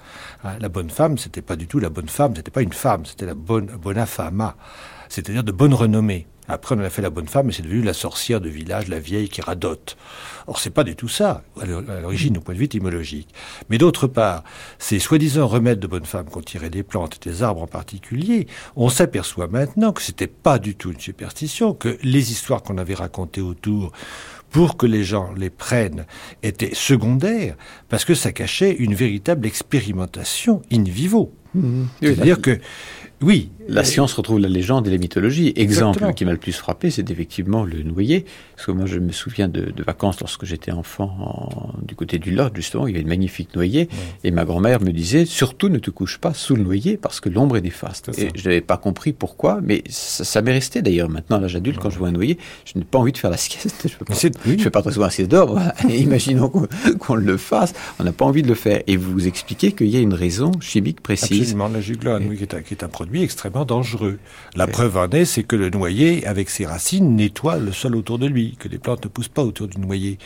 Hein, 0.43 0.53
la 0.59 0.69
bonne 0.69 0.89
femme, 0.89 1.17
c'était 1.17 1.41
pas 1.41 1.55
du 1.55 1.67
tout 1.67 1.79
la 1.79 1.89
bonne 1.89 2.09
femme, 2.09 2.35
c'était 2.35 2.51
pas 2.51 2.61
une 2.61 2.73
femme, 2.73 3.05
c'était 3.05 3.25
la 3.25 3.35
bonne 3.35 3.65
bona 3.65 4.05
fama, 4.05 4.55
c'est-à-dire 5.09 5.43
de 5.43 5.51
bonne 5.51 5.73
renommée. 5.73 6.27
Après, 6.47 6.75
on 6.75 6.79
a 6.79 6.89
fait 6.89 7.01
la 7.01 7.09
bonne 7.09 7.27
femme, 7.27 7.49
et 7.49 7.53
c'est 7.53 7.63
devenu 7.63 7.81
la 7.81 7.93
sorcière 7.93 8.41
de 8.41 8.49
village, 8.49 8.89
la 8.89 8.99
vieille 8.99 9.29
qui 9.29 9.41
radote. 9.41 9.95
Or, 10.47 10.59
c'est 10.59 10.71
pas 10.71 10.83
du 10.83 10.95
tout 10.95 11.07
ça, 11.07 11.43
à 11.61 11.65
l'origine, 11.65 12.37
au 12.37 12.41
point 12.41 12.53
de 12.53 12.59
vue 12.59 12.65
étymologique. 12.65 13.29
Mais 13.69 13.77
d'autre 13.77 14.07
part, 14.07 14.43
ces 14.77 14.99
soi-disant 14.99 15.47
remèdes 15.47 15.79
de 15.79 15.87
bonne 15.87 16.05
femme 16.05 16.25
qu'on 16.25 16.41
tirait 16.41 16.69
des 16.69 16.83
plantes 16.83 17.17
et 17.21 17.29
des 17.29 17.43
arbres 17.43 17.61
en 17.61 17.67
particulier, 17.67 18.47
on 18.75 18.89
s'aperçoit 18.89 19.47
maintenant 19.47 19.93
que 19.93 20.01
c'était 20.01 20.27
pas 20.27 20.59
du 20.59 20.75
tout 20.75 20.91
une 20.91 20.99
superstition, 20.99 21.73
que 21.73 21.97
les 22.03 22.31
histoires 22.31 22.61
qu'on 22.61 22.77
avait 22.77 22.93
racontées 22.93 23.41
autour 23.41 23.93
pour 24.49 24.77
que 24.77 24.85
les 24.85 25.03
gens 25.03 25.33
les 25.35 25.49
prennent 25.49 26.05
était 26.43 26.75
secondaire, 26.75 27.55
parce 27.89 28.05
que 28.05 28.13
ça 28.13 28.31
cachait 28.31 28.71
une 28.71 28.93
véritable 28.93 29.47
expérimentation 29.47 30.61
in 30.71 30.83
vivo. 30.83 31.33
Mmh. 31.55 31.83
C'est-à-dire 32.01 32.41
que 32.41 32.59
oui. 33.23 33.49
La 33.69 33.83
science 33.83 34.13
retrouve 34.13 34.39
la 34.39 34.49
légende 34.49 34.87
et 34.87 34.91
la 34.91 34.97
mythologie. 34.97 35.53
Exemple 35.55 36.13
qui 36.13 36.25
m'a 36.25 36.31
le 36.31 36.37
plus 36.37 36.51
frappé, 36.51 36.91
c'est 36.91 37.09
effectivement 37.09 37.63
le 37.63 37.81
noyer. 37.81 38.25
Parce 38.55 38.65
que 38.67 38.71
moi, 38.71 38.85
je 38.85 38.99
me 38.99 39.11
souviens 39.11 39.47
de, 39.47 39.73
vacances 39.85 40.19
lorsque 40.19 40.45
j'étais 40.45 40.71
enfant 40.71 41.73
du 41.81 41.95
côté 41.95 42.19
du 42.19 42.31
Lot, 42.31 42.53
justement, 42.55 42.87
il 42.87 42.91
y 42.91 42.93
avait 42.95 43.03
une 43.03 43.07
magnifique 43.07 43.55
noyer. 43.55 43.87
Et 44.23 44.31
ma 44.31 44.43
grand-mère 44.43 44.81
me 44.81 44.91
disait, 44.91 45.25
surtout 45.25 45.69
ne 45.69 45.79
te 45.79 45.91
couche 45.91 46.17
pas 46.17 46.33
sous 46.33 46.55
le 46.55 46.63
noyer 46.63 46.97
parce 46.97 47.19
que 47.19 47.29
l'ombre 47.29 47.57
est 47.57 47.61
néfaste. 47.61 48.11
Et 48.17 48.29
je 48.35 48.43
n'avais 48.43 48.61
pas 48.61 48.77
compris 48.77 49.13
pourquoi, 49.13 49.59
mais 49.63 49.83
ça, 49.87 50.41
m'est 50.41 50.51
resté 50.51 50.81
d'ailleurs. 50.81 51.09
Maintenant, 51.09 51.37
à 51.37 51.39
l'âge 51.39 51.55
adulte, 51.55 51.79
quand 51.79 51.89
je 51.89 51.97
vois 51.97 52.09
un 52.09 52.13
noyer, 52.13 52.37
je 52.65 52.77
n'ai 52.77 52.85
pas 52.85 52.99
envie 52.99 53.13
de 53.13 53.17
faire 53.17 53.31
la 53.31 53.37
sieste. 53.37 53.87
Je 54.23 54.27
ne 54.51 54.57
fais 54.57 54.69
pas 54.69 54.81
très 54.81 54.91
souvent 54.91 55.05
la 55.05 55.11
sieste 55.11 55.31
d'or. 55.31 55.59
Imaginons 55.89 56.51
qu'on 56.99 57.15
le 57.15 57.37
fasse. 57.37 57.73
On 57.99 58.03
n'a 58.03 58.11
pas 58.11 58.25
envie 58.25 58.41
de 58.41 58.47
le 58.47 58.55
faire. 58.55 58.81
Et 58.87 58.97
vous 58.97 59.27
expliquez 59.27 59.71
qu'il 59.71 59.87
y 59.87 59.97
a 59.97 59.99
une 59.99 60.13
raison 60.13 60.51
chimique 60.59 61.01
précise. 61.01 61.41
Absolument. 61.41 61.67
La 61.69 61.81
juglone, 61.81 62.25
oui, 62.29 62.37
qui 62.37 62.43
est 62.43 62.53
un, 62.53 62.61
qui 62.61 62.73
est 62.73 62.83
un 62.83 62.87
produit 62.87 63.12
extrêmement 63.21 63.65
dangereux. 63.65 64.19
La 64.55 64.67
preuve 64.67 64.97
en 64.97 65.09
est, 65.09 65.25
c'est 65.25 65.43
que 65.43 65.55
le 65.55 65.69
noyer, 65.69 66.25
avec 66.25 66.49
ses 66.49 66.65
racines, 66.65 67.15
nettoie 67.15 67.57
le 67.57 67.71
sol 67.71 67.95
autour 67.95 68.19
de 68.19 68.25
lui, 68.25 68.55
que 68.59 68.67
les 68.67 68.77
plantes 68.77 69.03
ne 69.03 69.09
poussent 69.09 69.27
pas 69.29 69.43
autour 69.43 69.67
du 69.67 69.79
noyer. 69.79 70.17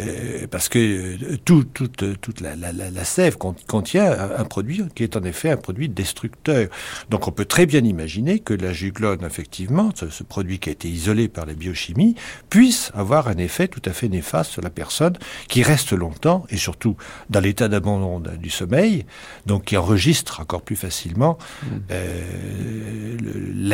Euh, 0.00 0.46
parce 0.50 0.68
que 0.68 0.78
euh, 0.78 1.36
tout, 1.44 1.64
toute, 1.64 2.20
toute 2.20 2.40
la, 2.40 2.56
la, 2.56 2.72
la, 2.72 3.04
sève 3.04 3.36
contient 3.38 4.10
un, 4.38 4.44
produit 4.44 4.82
qui 4.94 5.02
est 5.02 5.16
en 5.16 5.22
effet 5.22 5.50
un 5.50 5.56
produit 5.56 5.88
destructeur. 5.88 6.68
Donc 7.10 7.28
on 7.28 7.32
peut 7.32 7.44
très 7.44 7.66
bien 7.66 7.84
imaginer 7.84 8.40
que 8.40 8.54
la 8.54 8.72
juglone, 8.72 9.24
effectivement, 9.24 9.90
ce, 9.94 10.08
ce 10.10 10.22
produit 10.22 10.58
qui 10.58 10.68
a 10.70 10.72
été 10.72 10.88
isolé 10.88 11.28
par 11.28 11.46
la 11.46 11.54
biochimie, 11.54 12.16
puisse 12.50 12.90
avoir 12.94 13.28
un 13.28 13.38
effet 13.38 13.68
tout 13.68 13.82
à 13.84 13.92
fait 13.92 14.08
néfaste 14.08 14.52
sur 14.52 14.62
la 14.62 14.70
personne 14.70 15.16
qui 15.48 15.62
reste 15.62 15.92
longtemps 15.92 16.44
et 16.50 16.56
surtout 16.56 16.96
dans 17.30 17.40
l'état 17.40 17.68
d'abandon 17.68 18.20
du 18.20 18.50
sommeil, 18.50 19.04
donc 19.46 19.64
qui 19.64 19.76
enregistre 19.76 20.40
encore 20.40 20.62
plus 20.62 20.76
facilement 20.76 21.38
mm. 21.62 21.66
euh, 21.90 22.15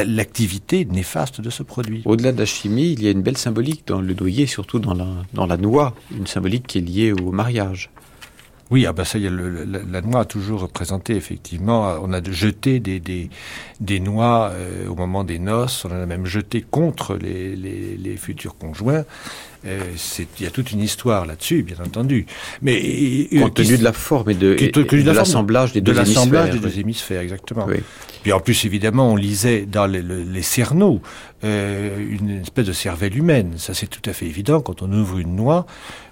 l'activité 0.04 0.84
néfaste 0.84 1.40
de 1.40 1.50
ce 1.50 1.62
produit. 1.62 2.02
Au-delà 2.04 2.32
de 2.32 2.38
la 2.38 2.46
chimie, 2.46 2.92
il 2.92 3.02
y 3.02 3.08
a 3.08 3.10
une 3.10 3.22
belle 3.22 3.36
symbolique 3.36 3.84
dans 3.86 4.00
le 4.00 4.14
noyer, 4.14 4.46
surtout 4.46 4.78
dans 4.78 4.94
la, 4.94 5.06
dans 5.34 5.46
la 5.46 5.56
noix, 5.56 5.94
une 6.16 6.26
symbolique 6.26 6.66
qui 6.66 6.78
est 6.78 6.82
liée 6.82 7.12
au 7.12 7.32
mariage. 7.32 7.90
Oui, 8.70 8.86
ah 8.86 8.94
ben 8.94 9.04
ça 9.04 9.18
y 9.18 9.26
est, 9.26 9.30
le, 9.30 9.64
la, 9.64 10.00
noix 10.00 10.20
a 10.20 10.24
toujours 10.24 10.60
représenté 10.62 11.14
effectivement. 11.14 11.94
On 12.02 12.10
a 12.14 12.22
jeté 12.22 12.80
des, 12.80 13.00
des, 13.00 13.28
des 13.80 14.00
noix 14.00 14.48
euh, 14.52 14.88
au 14.88 14.94
moment 14.94 15.24
des 15.24 15.38
noces. 15.38 15.84
On 15.84 15.90
en 15.90 16.00
a 16.00 16.06
même 16.06 16.24
jeté 16.24 16.62
contre 16.62 17.16
les, 17.16 17.54
les, 17.54 17.98
les 17.98 18.16
futurs 18.16 18.56
conjoints. 18.56 19.04
Euh, 19.64 19.78
il 20.38 20.44
y 20.44 20.46
a 20.46 20.50
toute 20.50 20.72
une 20.72 20.80
histoire 20.80 21.24
là-dessus, 21.24 21.62
bien 21.62 21.76
entendu. 21.84 22.26
Mais 22.62 23.28
compte 23.38 23.54
tenu 23.54 23.78
de 23.78 23.84
la 23.84 23.92
forme 23.92 24.30
et 24.30 24.34
de, 24.34 24.54
de 24.54 25.10
l'assemblage 25.10 25.72
des 25.72 25.80
deux 25.80 25.92
de 25.92 25.96
l'assemblage 25.98 26.50
des 26.50 26.58
deux 26.58 26.78
hémisphères, 26.78 27.20
exactement. 27.20 27.66
Oui. 27.68 27.76
Puis 28.22 28.32
en 28.32 28.40
plus, 28.40 28.64
évidemment, 28.64 29.12
on 29.12 29.16
lisait 29.16 29.66
dans 29.66 29.86
les, 29.86 30.02
les 30.02 30.42
cerneaux 30.42 31.00
euh, 31.44 31.98
une 31.98 32.42
espèce 32.42 32.66
de 32.66 32.72
cervelle 32.72 33.16
humaine. 33.16 33.54
Ça, 33.56 33.74
c'est 33.74 33.88
tout 33.88 34.08
à 34.08 34.12
fait 34.12 34.26
évident. 34.26 34.60
Quand 34.60 34.82
on 34.82 34.92
ouvre 34.92 35.18
une 35.18 35.34
noix, 35.36 35.66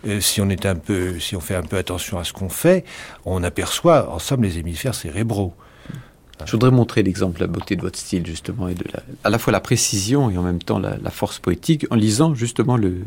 euh, 0.07 0.21
si 0.21 0.41
on 0.41 0.49
est 0.49 0.67
un 0.67 0.75
peu, 0.75 1.19
si 1.21 1.37
on 1.37 1.41
fait 1.41 1.55
un 1.55 1.63
peu 1.63 1.77
attention 1.77 2.19
à 2.19 2.25
ce 2.25 2.33
qu'on 2.33 2.49
fait, 2.49 2.85
on 3.25 3.43
aperçoit, 3.45 4.11
en 4.11 4.19
somme, 4.19 4.43
les 4.43 4.59
hémisphères 4.59 4.95
cérébraux. 4.95 5.55
Je 6.45 6.53
voudrais 6.53 6.71
montrer 6.71 7.03
l'exemple, 7.03 7.41
la 7.41 7.47
beauté 7.47 7.77
de 7.77 7.83
votre 7.83 7.99
style, 7.99 8.27
justement, 8.27 8.69
et 8.69 8.75
de 8.75 8.85
la, 8.93 9.01
à 9.25 9.31
la 9.31 9.39
fois 9.39 9.53
la 9.53 9.61
précision 9.61 10.31
et 10.31 10.39
en 10.39 10.43
même 10.43 10.63
temps 10.63 10.79
la, 10.79 11.11
force 11.11 11.39
poétique, 11.39 11.87
en 11.91 11.97
lisant 11.97 12.35
justement 12.35 12.77
le, 12.77 12.99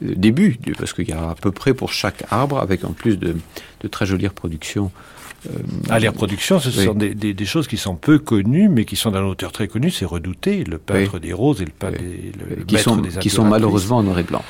le 0.00 0.14
début, 0.14 0.58
parce 0.78 0.92
qu'il 0.92 1.08
y 1.08 1.12
a 1.12 1.30
à 1.30 1.34
peu 1.34 1.52
près 1.52 1.74
pour 1.74 1.92
chaque 1.92 2.24
arbre, 2.30 2.58
avec 2.58 2.84
en 2.84 2.92
plus 2.92 3.18
de, 3.18 3.36
de 3.80 3.88
très 3.88 4.06
jolies 4.06 4.28
reproductions 4.28 4.90
euh, 5.46 5.50
ah, 5.88 5.98
les 6.00 6.08
reproductions, 6.08 6.58
ce 6.58 6.70
sont 6.70 6.94
des, 6.94 7.14
des, 7.14 7.32
des, 7.32 7.44
choses 7.44 7.68
qui 7.68 7.76
sont 7.76 7.94
peu 7.94 8.18
connues, 8.18 8.68
mais 8.68 8.84
qui 8.84 8.96
sont 8.96 9.12
d'un 9.12 9.22
auteur 9.22 9.52
très 9.52 9.68
connu, 9.68 9.90
c'est 9.90 10.04
Redouté, 10.04 10.64
le 10.64 10.78
peintre 10.78 11.20
des 11.20 11.32
roses 11.32 11.62
et 11.62 11.64
le 11.64 11.70
peintre 11.70 11.98
des, 11.98 12.32
le 12.56 12.64
qui 12.64 12.78
sont, 12.78 12.96
des 12.96 13.10
qui 13.10 13.30
sont 13.30 13.44
malheureusement 13.44 13.98
en 13.98 14.02
noir 14.02 14.18
et 14.18 14.24
blanc. 14.24 14.42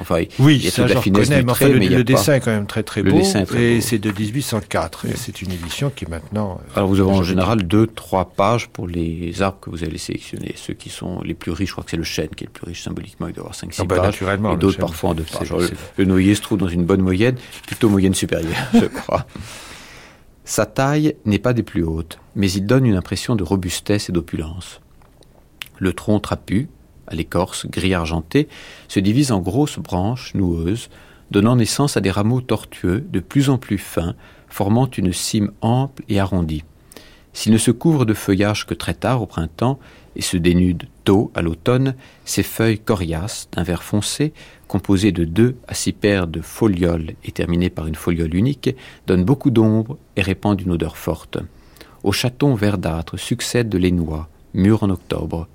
enfin, 0.00 0.22
oui, 0.40 0.56
il 0.56 0.64
y 0.64 0.68
a 0.68 0.70
ça, 0.72 0.82
toute 0.82 0.94
la 0.94 1.00
finesse 1.00 1.28
connais, 1.28 1.42
mais 1.42 1.52
enfin, 1.52 1.68
le, 1.68 1.78
le 1.78 2.04
dessin 2.04 2.34
est 2.34 2.40
quand 2.40 2.50
même 2.50 2.66
très 2.66 2.82
très 2.82 3.02
beau, 3.02 3.20
et 3.56 3.80
c'est 3.80 3.98
de 3.98 4.10
1804, 4.10 5.06
et 5.06 5.16
c'est 5.16 5.42
une 5.42 5.52
édition 5.52 5.92
qui 5.94 6.06
est 6.06 6.08
maintenant... 6.08 6.60
Euh, 6.60 6.78
Alors 6.78 6.88
vous 6.88 7.00
avez 7.00 7.10
en 7.10 7.22
général 7.22 7.62
deux, 7.62 7.86
trois 7.86 8.30
pages 8.30 8.68
pour 8.68 8.88
les 8.88 9.42
arbres 9.42 9.58
que 9.60 9.70
vous 9.70 9.84
allez 9.84 9.98
sélectionner, 9.98 10.54
ceux 10.56 10.74
qui 10.74 10.90
sont 10.90 11.20
les 11.22 11.34
plus 11.34 11.52
riches, 11.52 11.68
je 11.68 11.74
crois 11.74 11.84
que 11.84 11.90
c'est 11.90 11.96
le 11.96 12.02
chêne 12.02 12.28
qui 12.36 12.44
est 12.44 12.48
le 12.48 12.52
plus 12.52 12.66
riche. 12.66 12.82
Symboliquement, 12.82 13.28
il 13.28 13.34
doit 13.34 13.44
avoir 13.44 13.56
5-6 13.56 13.76
ah 13.78 13.84
bah, 13.84 13.96
pages, 13.96 14.20
et 14.22 14.56
d'autres 14.56 14.78
parfois 14.78 15.10
en 15.10 15.14
deux 15.14 15.22
pages. 15.22 15.52
Le, 15.52 15.70
le 15.98 16.04
noyer 16.04 16.34
se 16.34 16.42
trouve 16.42 16.58
dans 16.58 16.68
une 16.68 16.84
bonne 16.84 17.00
moyenne, 17.00 17.36
plutôt 17.66 17.88
moyenne 17.88 18.14
supérieure, 18.14 18.50
je 18.74 18.86
crois. 18.86 19.24
Sa 20.52 20.66
taille 20.66 21.16
n'est 21.24 21.38
pas 21.38 21.54
des 21.54 21.62
plus 21.62 21.82
hautes, 21.82 22.18
mais 22.36 22.52
il 22.52 22.66
donne 22.66 22.84
une 22.84 22.96
impression 22.96 23.36
de 23.36 23.42
robustesse 23.42 24.10
et 24.10 24.12
d'opulence. 24.12 24.82
Le 25.78 25.94
tronc 25.94 26.20
trapu, 26.20 26.68
à 27.06 27.14
l'écorce 27.14 27.66
gris 27.66 27.94
argenté, 27.94 28.48
se 28.86 29.00
divise 29.00 29.32
en 29.32 29.40
grosses 29.40 29.78
branches 29.78 30.34
noueuses, 30.34 30.90
donnant 31.30 31.56
naissance 31.56 31.96
à 31.96 32.02
des 32.02 32.10
rameaux 32.10 32.42
tortueux 32.42 33.00
de 33.00 33.20
plus 33.20 33.48
en 33.48 33.56
plus 33.56 33.78
fins, 33.78 34.14
formant 34.50 34.90
une 34.90 35.14
cime 35.14 35.52
ample 35.62 36.02
et 36.10 36.20
arrondie. 36.20 36.64
S'il 37.32 37.54
ne 37.54 37.56
se 37.56 37.70
couvre 37.70 38.04
de 38.04 38.12
feuillage 38.12 38.66
que 38.66 38.74
très 38.74 38.92
tard 38.92 39.22
au 39.22 39.26
printemps 39.26 39.78
et 40.16 40.20
se 40.20 40.36
dénude 40.36 40.84
tôt 41.04 41.32
à 41.34 41.40
l'automne, 41.40 41.94
ses 42.26 42.42
feuilles 42.42 42.78
coriaces 42.78 43.48
d'un 43.52 43.62
vert 43.62 43.82
foncé 43.82 44.34
composé 44.72 45.12
de 45.12 45.26
deux 45.26 45.56
à 45.68 45.74
six 45.74 45.92
paires 45.92 46.26
de 46.26 46.40
folioles 46.40 47.12
et 47.24 47.30
terminé 47.30 47.68
par 47.68 47.88
une 47.88 47.94
foliole 47.94 48.34
unique, 48.34 48.74
donne 49.06 49.22
beaucoup 49.22 49.50
d'ombre 49.50 49.98
et 50.16 50.22
répand 50.22 50.58
une 50.58 50.70
odeur 50.70 50.96
forte. 50.96 51.36
Au 52.04 52.10
chaton 52.10 52.54
verdâtre 52.54 53.18
succèdent 53.18 53.74
les 53.74 53.90
noix, 53.90 54.30
mûres 54.54 54.82
en 54.82 54.88
octobre. 54.88 55.46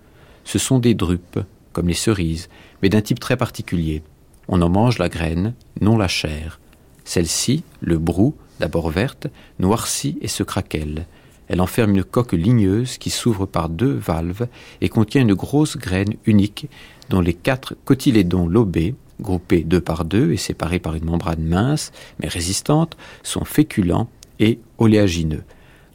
Ce 0.43 0.59
sont 0.59 0.77
des 0.77 0.93
drupes, 0.93 1.39
comme 1.73 1.87
les 1.87 1.95
cerises, 1.95 2.47
mais 2.83 2.89
d'un 2.89 3.01
type 3.01 3.19
très 3.19 3.37
particulier. 3.37 4.03
On 4.49 4.61
en 4.61 4.69
mange 4.69 4.99
la 4.99 5.09
graine, 5.09 5.55
non 5.81 5.97
la 5.97 6.07
chair. 6.07 6.59
Celle-ci, 7.03 7.63
le 7.81 7.97
brou, 7.97 8.35
d'abord 8.59 8.91
verte, 8.91 9.25
noircit 9.57 10.19
et 10.21 10.27
se 10.27 10.43
craquelle. 10.43 11.07
Elle 11.47 11.61
enferme 11.61 11.95
une 11.95 12.03
coque 12.03 12.33
ligneuse 12.33 12.99
qui 12.99 13.09
s'ouvre 13.09 13.47
par 13.47 13.69
deux 13.69 13.93
valves 13.93 14.47
et 14.79 14.89
contient 14.89 15.23
une 15.23 15.33
grosse 15.33 15.75
graine 15.75 16.13
unique 16.27 16.67
dont 17.09 17.21
les 17.21 17.33
quatre 17.33 17.75
cotylédons 17.83 18.47
lobés, 18.47 18.93
groupés 19.21 19.63
deux 19.63 19.81
par 19.81 20.05
deux 20.05 20.31
et 20.31 20.37
séparés 20.37 20.79
par 20.79 20.95
une 20.95 21.05
membrane 21.05 21.43
mince 21.43 21.91
mais 22.19 22.27
résistante, 22.27 22.97
sont 23.23 23.45
féculents 23.45 24.09
et 24.39 24.59
oléagineux. 24.77 25.43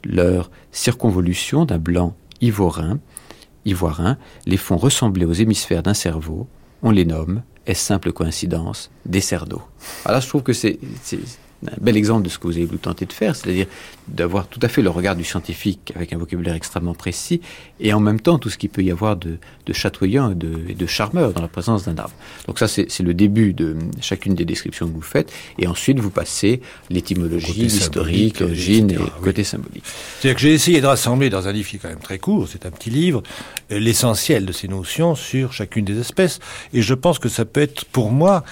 Leur 0.03 0.51
circonvolution 0.71 1.65
d'un 1.65 1.77
blanc 1.77 2.15
ivorin, 2.41 2.99
ivoirin 3.65 4.17
les 4.45 4.57
font 4.57 4.77
ressembler 4.77 5.25
aux 5.25 5.33
hémisphères 5.33 5.83
d'un 5.83 5.93
cerveau. 5.93 6.47
On 6.81 6.91
les 6.91 7.05
nomme, 7.05 7.43
est 7.65 7.73
simple 7.73 8.11
coïncidence, 8.11 8.91
des 9.05 9.21
cerfs 9.21 9.45
d'eau. 9.45 9.61
Alors 10.05 10.21
je 10.21 10.27
trouve 10.27 10.43
que 10.43 10.53
c'est 10.53 10.79
un 11.67 11.83
bel 11.83 11.97
exemple 11.97 12.23
de 12.23 12.29
ce 12.29 12.37
que 12.37 12.47
vous 12.47 12.57
avez 12.57 12.65
voulu 12.65 12.79
tenter 12.79 13.05
de 13.05 13.13
faire, 13.13 13.35
c'est-à-dire 13.35 13.67
d'avoir 14.07 14.47
tout 14.47 14.59
à 14.61 14.67
fait 14.67 14.81
le 14.81 14.89
regard 14.89 15.15
du 15.15 15.23
scientifique 15.23 15.93
avec 15.95 16.13
un 16.13 16.17
vocabulaire 16.17 16.55
extrêmement 16.55 16.93
précis 16.93 17.41
et 17.79 17.93
en 17.93 17.99
même 17.99 18.19
temps 18.19 18.37
tout 18.37 18.49
ce 18.49 18.57
qu'il 18.57 18.69
peut 18.69 18.83
y 18.83 18.91
avoir 18.91 19.15
de, 19.15 19.37
de 19.65 19.73
chatoyant 19.73 20.31
et 20.31 20.35
de, 20.35 20.61
et 20.69 20.73
de, 20.73 20.85
charmeur 20.85 21.33
dans 21.33 21.41
la 21.41 21.47
présence 21.47 21.85
d'un 21.85 21.97
arbre. 21.97 22.13
Donc 22.47 22.59
ça 22.59 22.67
c'est 22.67 22.99
le 23.01 23.13
début 23.13 23.53
de 23.53 23.75
chacune 24.01 24.35
des 24.35 24.45
descriptions 24.45 24.87
que 24.87 24.93
vous 24.93 25.01
faites 25.01 25.31
et 25.57 25.67
ensuite 25.67 25.99
vous 25.99 26.09
passez 26.09 26.61
l'étymologie, 26.89 27.53
l'historique, 27.53 28.39
l'origine 28.41 28.91
et 28.91 28.95
le 28.95 29.21
côté 29.21 29.43
symbolique. 29.43 29.85
C'est-à-dire 30.19 30.35
que 30.35 30.41
j'ai 30.41 30.53
essayé 30.53 30.81
de 30.81 30.87
rassembler 30.87 31.29
dans 31.29 31.47
un 31.47 31.51
livre 31.51 31.69
qui 31.69 31.77
est 31.77 31.79
quand 31.79 31.89
même 31.89 31.99
très 31.99 32.19
court, 32.19 32.47
c'est 32.51 32.65
un 32.65 32.71
petit 32.71 32.89
livre, 32.89 33.23
euh, 33.71 33.79
l'essentiel 33.79 34.45
de 34.45 34.51
ces 34.51 34.67
notions 34.67 35.15
sur 35.15 35.53
chacune 35.53 35.85
des 35.85 35.99
espèces 35.99 36.39
et 36.73 36.81
je 36.81 36.93
pense 36.93 37.19
que 37.19 37.29
ça 37.29 37.45
peut 37.45 37.61
être 37.61 37.85
pour 37.85 38.11
moi 38.11 38.43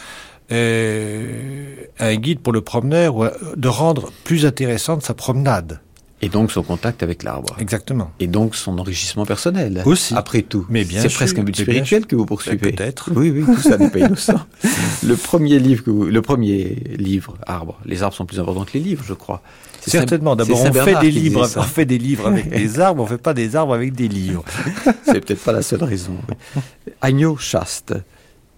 euh, 0.52 1.76
un 2.00 2.16
guide 2.16 2.40
pour 2.40 2.54
le 2.54 2.62
promeneur, 2.62 3.24
euh, 3.24 3.32
de 3.56 3.68
rendre 3.68 4.12
plus 4.24 4.46
intéressante 4.46 5.04
sa 5.04 5.14
promenade. 5.14 5.80
Et 6.24 6.30
donc 6.30 6.52
son 6.52 6.62
contact 6.62 7.02
avec 7.02 7.24
l'arbre. 7.24 7.56
Exactement. 7.60 8.12
Et 8.20 8.28
donc 8.28 8.56
son 8.56 8.78
enrichissement 8.78 9.26
personnel. 9.26 9.82
Aussi. 9.86 10.14
Après 10.16 10.44
tout. 10.44 10.66
Mais 10.70 10.84
bien 10.84 11.02
C'est 11.02 11.10
presque 11.12 11.40
un 11.40 11.44
but 11.44 11.56
spirituel 11.56 12.06
que 12.06 12.16
vous 12.16 12.28
poursuivez. 12.28 12.58
Peut-être. 12.58 13.10
Oui, 13.16 13.32
oui, 13.32 13.44
tout 13.44 13.62
ça 13.62 13.78
n'est 13.78 13.90
pas 13.90 14.00
innocent. 14.00 14.40
le 15.04 15.16
premier 15.16 15.58
livre 15.58 15.84
que 15.84 15.90
vous, 15.90 16.06
le 16.06 16.22
premier 16.22 16.78
livre, 16.98 17.38
arbre. 17.48 17.80
Les 17.86 18.04
arbres 18.04 18.16
sont 18.16 18.28
plus 18.28 18.40
importants 18.40 18.66
que 18.66 18.74
les 18.74 18.82
livres, 18.82 19.04
je 19.08 19.16
crois. 19.16 19.42
Certainement. 19.82 20.36
D'abord, 20.36 20.62
on 20.64 20.72
fait 20.72 21.00
des 21.00 21.10
livres, 21.10 21.50
on 21.56 21.64
fait 21.64 21.86
des 21.86 21.98
livres 21.98 22.28
avec 22.28 22.50
des 22.56 22.80
arbres, 22.80 23.02
on 23.02 23.08
fait 23.08 23.18
pas 23.18 23.34
des 23.34 23.56
arbres 23.56 23.74
avec 23.74 23.94
des 23.94 24.08
livres. 24.08 24.46
C'est 25.04 25.26
peut-être 25.26 25.44
pas 25.44 25.54
la 25.54 25.64
seule 25.64 25.84
raison. 25.84 26.14
Agneau 27.02 27.36
chaste. 27.38 27.96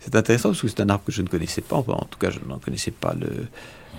C'est 0.04 0.16
intéressant 0.16 0.50
parce 0.50 0.62
que 0.62 0.68
c'est 0.68 0.82
un 0.82 0.90
arbre 0.90 1.06
que 1.06 1.12
je 1.12 1.22
ne 1.22 1.28
connaissais 1.28 1.62
pas. 1.62 1.78
en 1.78 1.84
tout 1.84 2.20
cas, 2.20 2.30
je 2.30 2.40
n'en 2.48 2.60
connaissais 2.60 2.92
pas 2.92 3.16
le, 3.20 3.48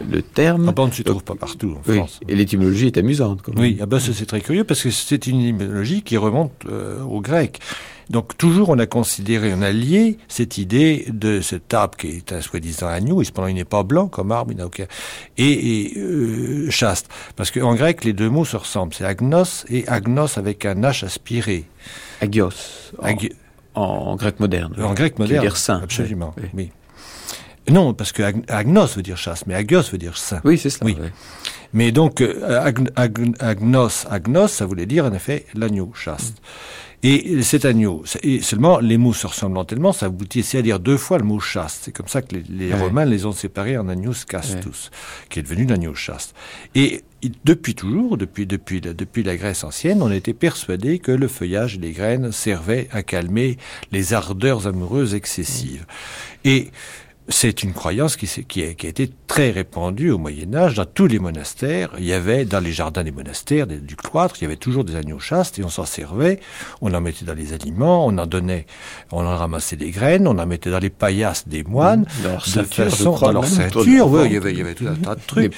le 0.09 0.23
terme. 0.23 0.67
Ah 0.69 0.73
ben, 0.73 0.85
on 0.85 0.87
ne 0.89 0.93
se 0.93 1.03
trouve 1.03 1.25
pas 1.25 1.35
partout 1.35 1.77
en 1.79 1.91
oui, 1.91 1.97
France. 1.97 2.21
Et 2.29 2.35
l'étymologie 2.35 2.87
est 2.87 2.99
amusante. 2.99 3.41
Quand 3.43 3.53
même. 3.53 3.63
Oui, 3.63 3.79
ah 3.81 3.87
ben, 3.87 3.99
c'est 3.99 4.27
très 4.27 4.41
curieux 4.41 4.65
parce 4.65 4.83
que 4.83 4.91
c'est 4.91 5.27
une 5.27 5.41
étymologie 5.41 6.03
qui 6.03 6.17
remonte 6.17 6.53
euh, 6.69 7.03
au 7.03 7.21
grec. 7.21 7.61
Donc 8.11 8.37
toujours 8.37 8.69
on 8.69 8.79
a 8.79 8.85
considéré, 8.87 9.55
on 9.55 9.63
a 9.63 9.73
lié 9.73 10.19
cette 10.29 10.59
idée 10.59 11.07
de 11.09 11.41
cet 11.41 11.73
arbre 11.73 11.97
qui 11.97 12.09
est 12.09 12.33
un 12.33 12.43
soi-disant 12.43 12.89
agneau, 12.89 13.23
et 13.23 13.25
cependant 13.25 13.47
il 13.47 13.55
n'est 13.55 13.65
pas 13.65 13.83
blanc 13.83 14.09
comme 14.09 14.31
arbre, 14.31 14.53
il 14.53 14.59
n'a 14.59 14.67
aucun... 14.67 14.85
Et, 15.39 15.81
et 15.81 15.99
euh, 15.99 16.71
chaste. 16.71 17.09
Parce 17.35 17.51
qu'en 17.51 17.75
grec 17.75 18.05
les 18.05 18.13
deux 18.13 18.29
mots 18.29 18.45
se 18.45 18.59
ressemblent, 18.59 18.93
c'est 18.93 19.07
agnos 19.07 19.65
et 19.71 19.89
agnos 19.89 20.37
avec 20.37 20.67
un 20.67 20.75
H 20.83 21.07
aspiré. 21.07 21.65
Agios. 22.21 22.51
Agi 23.03 23.31
en 23.75 24.17
grec 24.17 24.41
moderne. 24.41 24.75
En 24.83 24.95
grec 24.95 25.19
moderne. 25.19 25.41
Dire 25.41 25.57
saint. 25.57 25.81
Absolument. 25.83 26.35
Oui. 26.37 26.49
oui. 26.55 26.71
Non, 27.71 27.95
parce 27.95 28.13
que 28.13 28.23
agnos 28.49 28.97
veut 28.97 29.03
dire 29.03 29.17
chasse, 29.17 29.47
mais 29.47 29.55
agios 29.55 29.91
veut 29.91 29.99
dire 29.99 30.17
saint. 30.17 30.41
Oui, 30.45 30.59
c'est 30.59 30.71
ça. 30.71 30.85
Oui. 30.85 30.97
Mais 31.73 31.93
donc, 31.93 32.21
euh, 32.21 32.73
agnos, 33.41 34.07
agnos, 34.11 34.49
ça 34.49 34.67
voulait 34.67 34.87
dire 34.87 35.05
en 35.07 35.13
effet 35.13 35.47
l'agneau 35.55 35.93
chaste. 35.95 36.41
Et 37.07 37.43
cet 37.43 37.67
agneau, 37.67 38.03
et 38.23 38.41
seulement 38.41 38.79
les 38.79 38.97
mots 38.97 39.13
se 39.13 39.27
ressemblant 39.27 39.67
tellement, 39.67 39.93
ça 39.93 40.07
aboutissait 40.07 40.59
à 40.59 40.63
dire 40.63 40.81
deux 40.81 40.97
fois 40.97 41.19
le 41.19 41.25
mot 41.25 41.39
chaste. 41.39 41.83
C'est 41.85 41.93
comme 41.93 42.09
ça 42.09 42.23
que 42.23 42.35
les, 42.49 42.73
Romains 42.73 43.05
les 43.05 43.27
ont 43.27 43.33
séparés 43.33 43.77
en 43.77 43.91
agnos 43.91 44.25
castus, 44.27 44.91
qui 45.29 45.39
est 45.39 45.43
devenu 45.43 45.67
l'agneau 45.67 45.95
chaste. 45.95 46.35
Et 46.75 47.03
depuis 47.45 47.75
toujours, 47.75 48.17
depuis, 48.17 48.47
depuis, 48.47 48.81
depuis 48.81 49.23
la 49.23 49.37
Grèce 49.37 49.65
ancienne, 49.65 50.01
on 50.01 50.11
était 50.11 50.33
persuadé 50.33 50.99
que 50.99 51.13
le 51.13 51.29
feuillage 51.29 51.75
et 51.75 51.79
les 51.79 51.93
graines 51.93 52.33
servaient 52.33 52.89
à 52.91 53.03
calmer 53.03 53.59
les 53.93 54.15
ardeurs 54.15 54.67
amoureuses 54.67 55.15
excessives. 55.15 55.85
Et 56.47 56.71
c'est 57.29 57.63
une 57.63 57.73
croyance 57.73 58.17
qui, 58.17 58.27
qui, 58.45 58.63
a, 58.63 58.75
qui, 58.75 58.87
a, 58.87 58.89
été 58.91 59.11
très 59.27 59.51
répandue 59.51 60.11
au 60.11 60.19
Moyen 60.19 60.55
Âge 60.55 60.75
dans 60.75 60.85
tous 60.85 61.07
les 61.07 61.19
monastères. 61.19 61.91
Il 61.99 62.05
y 62.05 62.13
avait 62.13 62.45
dans 62.45 62.61
les 62.61 62.73
jardins 62.73 63.03
des 63.03 63.13
monastères, 63.13 63.67
du 63.67 63.97
cloître, 63.97 64.37
il 64.41 64.43
y 64.43 64.45
avait 64.45 64.57
toujours 64.57 64.85
des 64.85 64.95
agneaux 64.95 65.19
chastes 65.19 65.59
et 65.59 65.65
on 65.65 65.71
s'en 65.71 65.87
servait. 65.87 66.41
On 66.83 66.93
en 66.93 67.01
mettait 67.01 67.25
dans 67.25 67.35
les 67.35 67.55
aliments, 67.55 68.07
on 68.07 68.19
en 68.19 68.27
donnait, 68.27 68.67
on 69.11 69.25
en 69.25 69.37
ramassait 69.37 69.77
des 69.77 69.91
graines, 69.91 70.29
on 70.29 70.39
en 70.39 70.47
mettait 70.47 70.71
dans 70.71 70.79
les 70.79 70.91
paillasses 70.91 71.49
des 71.49 71.65
moines, 71.65 72.05
dans 72.23 72.33
leur 72.33 72.47
ceinture, 72.47 72.85
façon, 72.85 73.19
dans 73.19 73.33
leur 73.33 73.47
ceinture. 73.47 73.85
Il 73.87 73.95
y 74.33 74.37
avait, 74.37 74.53
il 74.53 74.59
y 74.59 74.61
avait 74.61 74.75
tout 74.75 74.87
un 74.87 74.95
tas 74.95 75.15
de 75.15 75.21
trucs. 75.27 75.55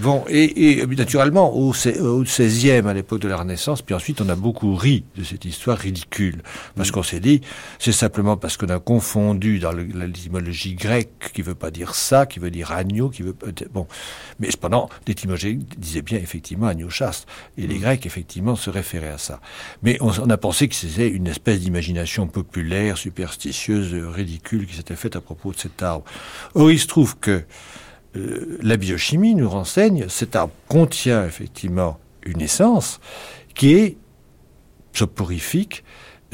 Bon, 0.00 0.24
et, 0.28 0.80
et, 0.80 0.86
naturellement 0.86 1.54
au, 1.54 1.68
au 1.70 2.24
16e, 2.24 2.86
à 2.86 2.94
l'époque 2.94 3.20
de 3.20 3.28
la 3.28 3.36
Renaissance, 3.36 3.82
puis 3.82 3.94
ensuite 3.94 4.22
on 4.22 4.28
a 4.30 4.36
beaucoup 4.36 4.74
ri 4.74 5.04
de 5.16 5.24
cette 5.24 5.44
histoire 5.44 5.76
ridicule 5.76 6.42
parce 6.76 6.88
mm. 6.88 6.92
qu'on 6.92 7.02
s'est 7.02 7.20
dit, 7.20 7.42
c'est 7.78 7.92
simplement 7.92 8.36
parce 8.36 8.56
qu'on 8.56 8.68
a 8.68 8.78
confondu 8.78 9.58
dans 9.58 9.72
l'étymologie 9.72 10.77
grec 10.78 11.10
qui 11.34 11.42
veut 11.42 11.54
pas 11.54 11.70
dire 11.70 11.94
ça, 11.94 12.26
qui 12.26 12.38
veut 12.38 12.50
dire 12.50 12.72
agneau, 12.72 13.10
qui 13.10 13.22
veut 13.22 13.36
bon. 13.72 13.86
Mais 14.38 14.50
cependant, 14.50 14.88
l'étymologie 15.06 15.56
disait 15.56 16.02
bien 16.02 16.18
effectivement 16.18 16.66
agneau 16.66 16.88
chaste, 16.90 17.26
et 17.56 17.66
les 17.66 17.76
mm. 17.76 17.80
Grecs 17.80 18.06
effectivement 18.06 18.56
se 18.56 18.70
référaient 18.70 19.08
à 19.08 19.18
ça. 19.18 19.40
Mais 19.82 19.98
on, 20.00 20.30
a 20.30 20.36
pensé 20.36 20.68
que 20.68 20.74
c'était 20.74 21.08
une 21.08 21.26
espèce 21.26 21.60
d'imagination 21.60 22.26
populaire, 22.26 22.96
superstitieuse, 22.96 23.94
ridicule 23.94 24.66
qui 24.66 24.74
s'était 24.74 24.96
faite 24.96 25.16
à 25.16 25.20
propos 25.20 25.52
de 25.52 25.58
cet 25.58 25.82
arbre. 25.82 26.04
Or, 26.54 26.70
il 26.70 26.78
se 26.78 26.86
trouve 26.86 27.18
que 27.18 27.44
euh, 28.16 28.58
la 28.62 28.76
biochimie 28.76 29.34
nous 29.34 29.48
renseigne, 29.48 30.08
cet 30.08 30.36
arbre 30.36 30.52
contient 30.68 31.26
effectivement 31.26 31.98
une 32.22 32.40
essence 32.40 33.00
qui 33.54 33.74
est 33.74 33.96
soporifique, 34.92 35.84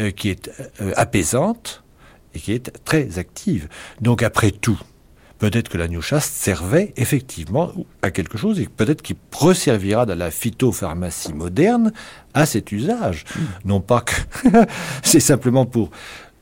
euh, 0.00 0.10
qui 0.10 0.28
est 0.28 0.50
euh, 0.80 0.92
apaisante, 0.96 1.83
et 2.34 2.38
qui 2.38 2.52
est 2.52 2.84
très 2.84 3.18
active. 3.18 3.68
Donc 4.00 4.22
après 4.22 4.50
tout, 4.50 4.80
peut-être 5.38 5.68
que 5.68 5.78
l'agneau 5.78 6.00
chaste 6.00 6.34
servait 6.34 6.92
effectivement 6.96 7.72
à 8.02 8.10
quelque 8.10 8.38
chose 8.38 8.60
et 8.60 8.66
peut-être 8.66 9.02
qu'il 9.02 9.16
resservira 9.32 10.06
dans 10.06 10.18
la 10.18 10.30
phytopharmacie 10.30 11.34
moderne 11.34 11.92
à 12.34 12.46
cet 12.46 12.72
usage. 12.72 13.24
Hmm. 13.34 13.68
Non 13.68 13.80
pas 13.80 14.00
que 14.00 14.14
c'est 15.02 15.20
simplement 15.20 15.66
pour... 15.66 15.90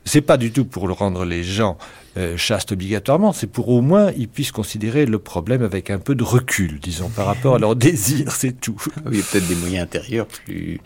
C'est 0.05 0.21
pas 0.21 0.35
du 0.35 0.51
tout 0.51 0.65
pour 0.65 0.87
le 0.87 0.93
rendre 0.93 1.23
les 1.23 1.45
gens 1.45 1.77
euh, 2.17 2.37
chastes 2.37 2.73
obligatoirement, 2.73 3.31
c'est 3.31 3.47
pour 3.47 3.69
au 3.69 3.81
moins 3.81 4.11
ils 4.17 4.27
puissent 4.27 4.51
considérer 4.51 5.05
le 5.05 5.17
problème 5.17 5.63
avec 5.63 5.89
un 5.89 5.97
peu 5.97 6.13
de 6.13 6.23
recul, 6.23 6.79
disons, 6.79 7.09
par 7.09 7.25
rapport 7.25 7.55
à 7.55 7.59
leur 7.59 7.75
désir, 7.77 8.33
c'est 8.33 8.59
tout. 8.59 8.79
Oui, 9.05 9.23
peut-être 9.31 9.47
des 9.47 9.55
moyens 9.55 9.83
intérieurs 9.83 10.27
plus 10.27 10.79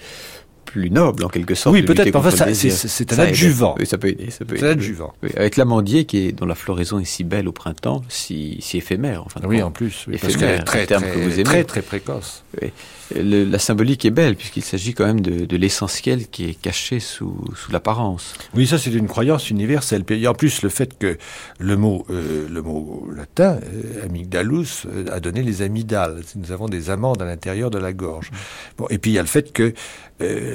plus 0.67 0.91
noble 0.91 1.23
en 1.23 1.29
quelque 1.29 1.55
sorte. 1.55 1.73
Oui, 1.73 1.81
peut-être. 1.81 2.15
Enfin, 2.15 2.29
c'est 2.31 3.13
un 3.13 3.19
adjuvant. 3.19 3.75
Oui, 3.79 3.87
ça 3.87 3.97
peut 3.97 4.09
aider. 4.09 4.29
Ça 4.29 4.45
peut 4.45 4.55
aider. 4.55 4.67
un 4.67 4.71
adjuvant. 4.71 5.13
Oui, 5.23 5.29
avec 5.35 5.57
l'amandier 5.57 6.05
qui 6.05 6.27
est 6.27 6.31
dont 6.31 6.45
la 6.45 6.55
floraison 6.55 6.99
est 6.99 7.05
si 7.05 7.23
belle 7.23 7.47
au 7.47 7.51
printemps, 7.51 8.03
si, 8.09 8.57
si 8.61 8.77
éphémère. 8.77 9.23
Enfin, 9.25 9.39
oui, 9.45 9.63
en 9.63 9.71
plus. 9.71 10.05
Oui, 10.07 10.17
parce 10.21 10.35
qu'elle 10.37 10.59
est 10.59 10.63
très, 10.63 10.85
très, 10.85 10.99
très, 10.99 11.43
très, 11.43 11.63
très 11.63 11.81
précoce. 11.81 12.43
Oui 12.61 12.71
la 13.15 13.59
symbolique 13.59 14.05
est 14.05 14.11
belle 14.11 14.35
puisqu'il 14.35 14.63
s'agit 14.63 14.93
quand 14.93 15.05
même 15.05 15.21
de, 15.21 15.57
l'essentiel 15.57 16.27
qui 16.27 16.49
est 16.49 16.53
caché 16.53 16.99
sous, 16.99 17.35
l'apparence. 17.71 18.33
Oui, 18.53 18.67
ça 18.67 18.77
c'est 18.77 18.91
une 18.91 19.07
croyance 19.07 19.49
universelle. 19.49 20.03
Et 20.09 20.27
en 20.27 20.33
plus, 20.33 20.61
le 20.61 20.69
fait 20.69 20.97
que 20.97 21.17
le 21.59 21.77
mot, 21.77 22.05
euh, 22.09 22.47
le 22.49 22.61
mot 22.61 23.07
latin, 23.15 23.59
euh, 23.63 24.05
amygdalus, 24.05 24.85
euh, 24.85 25.05
a 25.11 25.19
donné 25.19 25.41
les 25.41 25.61
amygdales. 25.61 26.21
Nous 26.35 26.51
avons 26.51 26.67
des 26.67 26.89
amandes 26.89 27.21
à 27.21 27.25
l'intérieur 27.25 27.69
de 27.69 27.77
la 27.77 27.93
gorge. 27.93 28.31
Bon, 28.77 28.87
et 28.89 28.97
puis 28.97 29.11
il 29.11 29.13
y 29.15 29.19
a 29.19 29.23
le 29.23 29.27
fait 29.27 29.51
que 29.51 29.73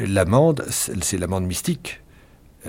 l'amande, 0.07 0.65
c'est 0.69 1.19
l'amande 1.19 1.45
mystique 1.45 1.99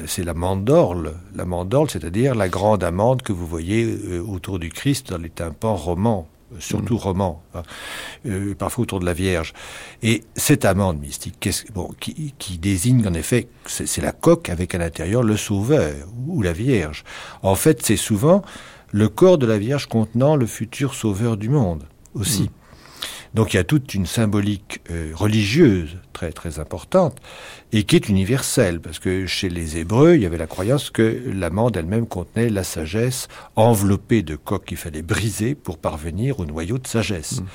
c'est 0.08 0.24
l'amande 0.24 0.66
d'Orle. 0.66 1.13
L'amande 1.36 1.70
d'Orle, 1.70 1.88
c'est-à-dire 1.88 2.34
la 2.34 2.50
grande 2.50 2.84
amande 2.84 3.22
que 3.22 3.32
vous 3.32 3.46
voyez 3.46 3.96
autour 4.28 4.58
du 4.58 4.70
Christ 4.70 5.12
dans 5.12 5.20
les 5.20 5.30
tympans 5.30 5.75
romans 5.75 6.28
surtout 6.60 6.98
roman, 6.98 7.42
hein, 7.54 7.63
euh, 8.25 8.54
parfois 8.56 8.84
autour 8.84 9.00
de 9.00 9.06
la 9.06 9.13
Vierge. 9.13 9.54
Et 10.02 10.24
cette 10.36 10.66
amande 10.66 11.00
mystique, 11.00 11.50
bon, 11.74 11.90
qui, 12.00 12.34
qui, 12.38 12.58
désigne 12.58 13.08
en 13.08 13.13
effet, 13.13 13.48
c'est 13.66 14.02
la 14.02 14.12
coque 14.12 14.50
avec 14.50 14.75
à 14.75 14.78
l'intérieur 14.78 15.24
le 15.24 15.38
Sauveur 15.38 15.94
ou 16.28 16.42
la 16.42 16.54
Vierge. 16.54 17.04
En 17.42 17.56
fait, 17.56 17.84
c'est 17.84 17.98
souvent 17.98 18.44
le 18.92 19.10
corps 19.10 19.38
de 19.38 19.46
la 19.46 19.58
Vierge 19.58 19.88
contenant 19.88 20.36
le 20.36 20.46
futur 20.46 20.94
Sauveur 20.94 21.38
du 21.38 21.50
monde 21.50 21.84
aussi. 22.13 22.44
Mm. 22.44 22.50
Donc 23.34 23.54
il 23.54 23.58
y 23.58 23.60
a 23.60 23.63
toute 23.63 23.94
une 23.94 24.06
symbolique 24.06 24.82
euh, 24.92 25.12
religieuse 25.13 25.98
très 26.13 26.32
très 26.32 26.60
importante 26.60 27.17
et 27.72 27.84
qui 27.84 27.96
est 27.96 28.08
universelle 28.10 28.80
parce 28.80 29.00
que 29.00 29.26
chez 29.26 29.50
les 29.50 29.78
Hébreux 29.78 30.15
il 30.15 30.22
y 30.22 30.26
avait 30.26 30.38
la 30.38 30.48
croyance 30.48 30.91
que 30.91 31.22
l'amande 31.34 31.76
elle-même 31.76 32.06
contenait 32.06 32.50
la 32.50 32.63
sagesse 32.63 33.28
enveloppée 33.56 34.22
de 34.22 34.36
coques 34.36 34.65
qu'il 34.65 34.78
fallait 34.78 35.02
briser 35.02 35.56
pour 35.56 35.78
parvenir 35.78 36.39
au 36.39 36.46
noyau 36.46 36.78
de 36.78 36.88
sagesse. 36.88 37.41
Mm. 37.41 37.46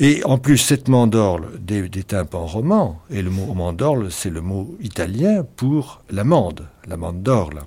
Et 0.00 0.24
en 0.24 0.36
plus, 0.38 0.58
cette 0.58 0.88
mandorle 0.88 1.60
des, 1.60 1.88
des 1.88 2.02
tympans 2.02 2.46
romans, 2.46 3.00
et 3.08 3.22
le 3.22 3.30
mot 3.30 3.54
mandorle, 3.54 4.10
c'est 4.10 4.30
le 4.30 4.40
mot 4.40 4.76
italien 4.80 5.44
pour 5.54 6.02
l'amande, 6.10 6.66
l'amande 6.88 7.22
d'orle 7.22 7.60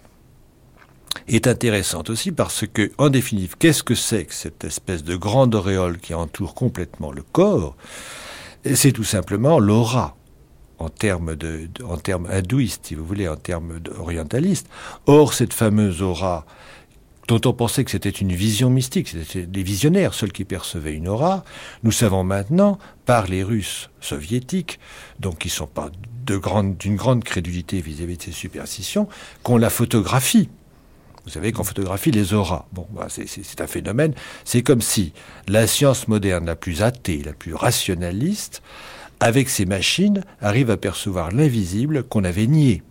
est 1.27 1.47
intéressante 1.47 2.09
aussi 2.09 2.31
parce 2.31 2.65
que, 2.67 2.91
en 2.97 3.09
définitive, 3.09 3.55
qu'est-ce 3.57 3.83
que 3.83 3.95
c'est 3.95 4.25
que 4.25 4.33
cette 4.33 4.63
espèce 4.63 5.03
de 5.03 5.15
grande 5.15 5.55
auréole 5.55 5.97
qui 5.97 6.13
entoure 6.13 6.55
complètement 6.55 7.11
le 7.11 7.23
corps? 7.23 7.75
C'est 8.73 8.91
tout 8.91 9.03
simplement 9.03 9.59
l'aura 9.59 10.15
en 10.79 10.89
termes, 10.89 11.35
de, 11.35 11.69
en 11.83 11.97
termes 11.97 12.27
hindouistes, 12.29 12.87
si 12.87 12.95
vous 12.95 13.05
voulez, 13.05 13.27
en 13.27 13.35
termes 13.35 13.79
orientalistes. 13.97 14.67
Or, 15.05 15.33
cette 15.33 15.53
fameuse 15.53 16.01
aura, 16.01 16.45
dont 17.27 17.41
on 17.45 17.53
pensait 17.53 17.83
que 17.83 17.91
c'était 17.91 18.09
une 18.09 18.33
vision 18.33 18.69
mystique, 18.69 19.07
c'était 19.07 19.47
les 19.51 19.63
visionnaires 19.63 20.13
seuls 20.13 20.31
qui 20.31 20.45
percevaient 20.45 20.93
une 20.93 21.07
aura, 21.07 21.43
nous 21.83 21.91
savons 21.91 22.23
maintenant, 22.23 22.77
par 23.05 23.27
les 23.27 23.43
Russes 23.43 23.89
soviétiques, 24.01 24.79
donc 25.19 25.39
qui 25.39 25.49
sont 25.49 25.67
pas 25.67 25.89
d'une 26.25 26.37
grande, 26.37 26.75
grande 26.77 27.23
crédulité 27.23 27.81
vis-à-vis 27.81 28.15
-vis 28.15 28.17
de 28.17 28.23
ces 28.23 28.31
superstitions, 28.31 29.07
qu'on 29.43 29.57
la 29.57 29.69
photographie. 29.69 30.49
Vous 31.25 31.31
savez 31.31 31.51
qu'on 31.51 31.63
photographie 31.63 32.11
les 32.11 32.33
auras. 32.33 32.67
Bon, 32.71 32.87
bah, 32.91 33.07
c'est 33.09 33.61
un 33.61 33.67
phénomène. 33.67 34.13
C'est 34.43 34.61
comme 34.61 34.81
si 34.81 35.11
la 35.47 35.65
science 35.65 36.07
moderne 36.07 36.45
la 36.45 36.55
plus 36.55 36.83
athée, 36.83 37.23
la 37.25 37.33
plus 37.33 37.55
rationaliste, 37.55 38.61
avec 39.19 39.49
ses 39.49 39.65
machines, 39.65 40.23
arrive 40.41 40.69
à 40.69 40.77
percevoir 40.77 41.31
l'invisible 41.31 42.03
qu'on 42.03 42.23
avait 42.23 42.47
nié. 42.47 42.83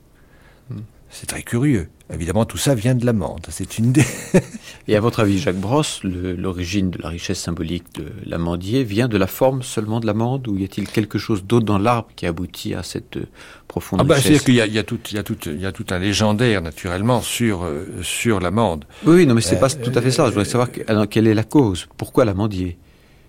Hmm. 0.70 0.80
C'est 1.10 1.26
très 1.26 1.42
curieux. 1.42 1.88
Évidemment, 2.14 2.44
tout 2.44 2.58
ça 2.58 2.74
vient 2.74 2.94
de 2.94 3.04
l'amande. 3.04 3.46
C'est 3.50 3.78
une 3.78 3.92
des... 3.92 4.04
Et 4.88 4.96
à 4.96 5.00
votre 5.00 5.20
avis, 5.20 5.38
Jacques 5.38 5.56
Brosse, 5.56 6.00
l'origine 6.04 6.90
de 6.90 7.02
la 7.02 7.08
richesse 7.08 7.40
symbolique 7.40 7.84
de 7.94 8.06
l'amandier 8.26 8.84
vient 8.84 9.08
de 9.08 9.16
la 9.16 9.26
forme 9.26 9.62
seulement 9.62 10.00
de 10.00 10.06
l'amande 10.06 10.46
ou 10.46 10.56
y 10.56 10.64
a-t-il 10.64 10.88
quelque 10.88 11.18
chose 11.18 11.44
d'autre 11.44 11.64
dans 11.64 11.78
l'arbre 11.78 12.08
qui 12.16 12.26
aboutit 12.26 12.74
à 12.74 12.82
cette 12.82 13.16
euh, 13.16 13.26
profonde 13.66 14.00
ah 14.02 14.04
bah, 14.04 14.14
richesse 14.16 14.42
C'est-à-dire 14.42 14.44
qu'il 14.44 14.74
y 14.74 14.78
a, 14.78 14.82
y, 14.82 14.84
tout, 14.84 15.00
y, 15.12 15.18
a 15.18 15.22
tout, 15.22 15.36
y 15.48 15.66
a 15.66 15.72
tout 15.72 15.86
un 15.90 15.98
légendaire, 15.98 16.62
naturellement, 16.62 17.20
sur, 17.20 17.64
euh, 17.64 17.86
sur 18.02 18.40
l'amande. 18.40 18.84
Oui, 19.04 19.26
non, 19.26 19.34
mais 19.34 19.40
c'est 19.40 19.58
pas 19.58 19.74
euh, 19.74 19.84
tout 19.84 19.92
à 19.94 20.00
fait 20.00 20.10
ça. 20.10 20.26
Je 20.26 20.30
voudrais 20.30 20.44
savoir 20.44 20.68
quelle 21.10 21.26
est 21.26 21.34
la 21.34 21.44
cause? 21.44 21.88
Pourquoi 21.96 22.24
l'amandier? 22.24 22.78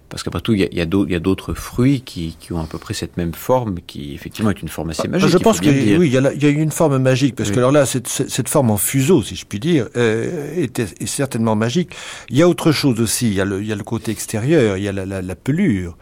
Parce 0.09 0.23
qu'après 0.23 0.41
tout, 0.41 0.53
il 0.53 0.61
y 0.61 0.79
a, 0.79 0.83
a 0.83 1.19
d'autres 1.19 1.53
fruits 1.53 2.01
qui, 2.01 2.35
qui, 2.39 2.53
ont 2.53 2.59
à 2.59 2.67
peu 2.67 2.77
près 2.77 2.93
cette 2.93 3.17
même 3.17 3.33
forme, 3.33 3.77
qui 3.85 4.13
effectivement 4.13 4.51
est 4.51 4.61
une 4.61 4.69
forme 4.69 4.91
assez 4.91 5.07
magique. 5.07 5.29
Je 5.29 5.37
pense 5.37 5.59
que 5.59 5.67
oui, 5.67 6.07
il 6.07 6.13
y, 6.13 6.45
y, 6.45 6.45
a 6.45 6.49
une 6.49 6.71
forme 6.71 6.97
magique, 6.99 7.35
parce 7.35 7.51
que 7.51 7.57
alors 7.57 7.71
là, 7.71 7.85
cette, 7.85 8.07
cette, 8.07 8.49
forme 8.49 8.71
en 8.71 8.77
fuseau, 8.77 9.23
si 9.23 9.35
je 9.35 9.45
puis 9.45 9.59
dire, 9.59 9.87
euh, 9.95 10.53
est, 10.55 10.79
est, 10.79 11.05
certainement 11.05 11.55
magique. 11.55 11.95
Il 12.29 12.37
y 12.37 12.41
a 12.41 12.47
autre 12.47 12.71
chose 12.71 12.99
aussi, 13.01 13.27
il 13.27 13.33
y 13.33 13.41
a 13.41 13.45
le, 13.45 13.61
il 13.61 13.67
y 13.67 13.71
a 13.71 13.75
le 13.75 13.83
côté 13.83 14.11
extérieur, 14.11 14.77
il 14.77 14.83
y 14.83 14.87
a 14.87 14.91
la, 14.91 15.05
la, 15.05 15.21
la 15.21 15.35
pelure. 15.35 15.97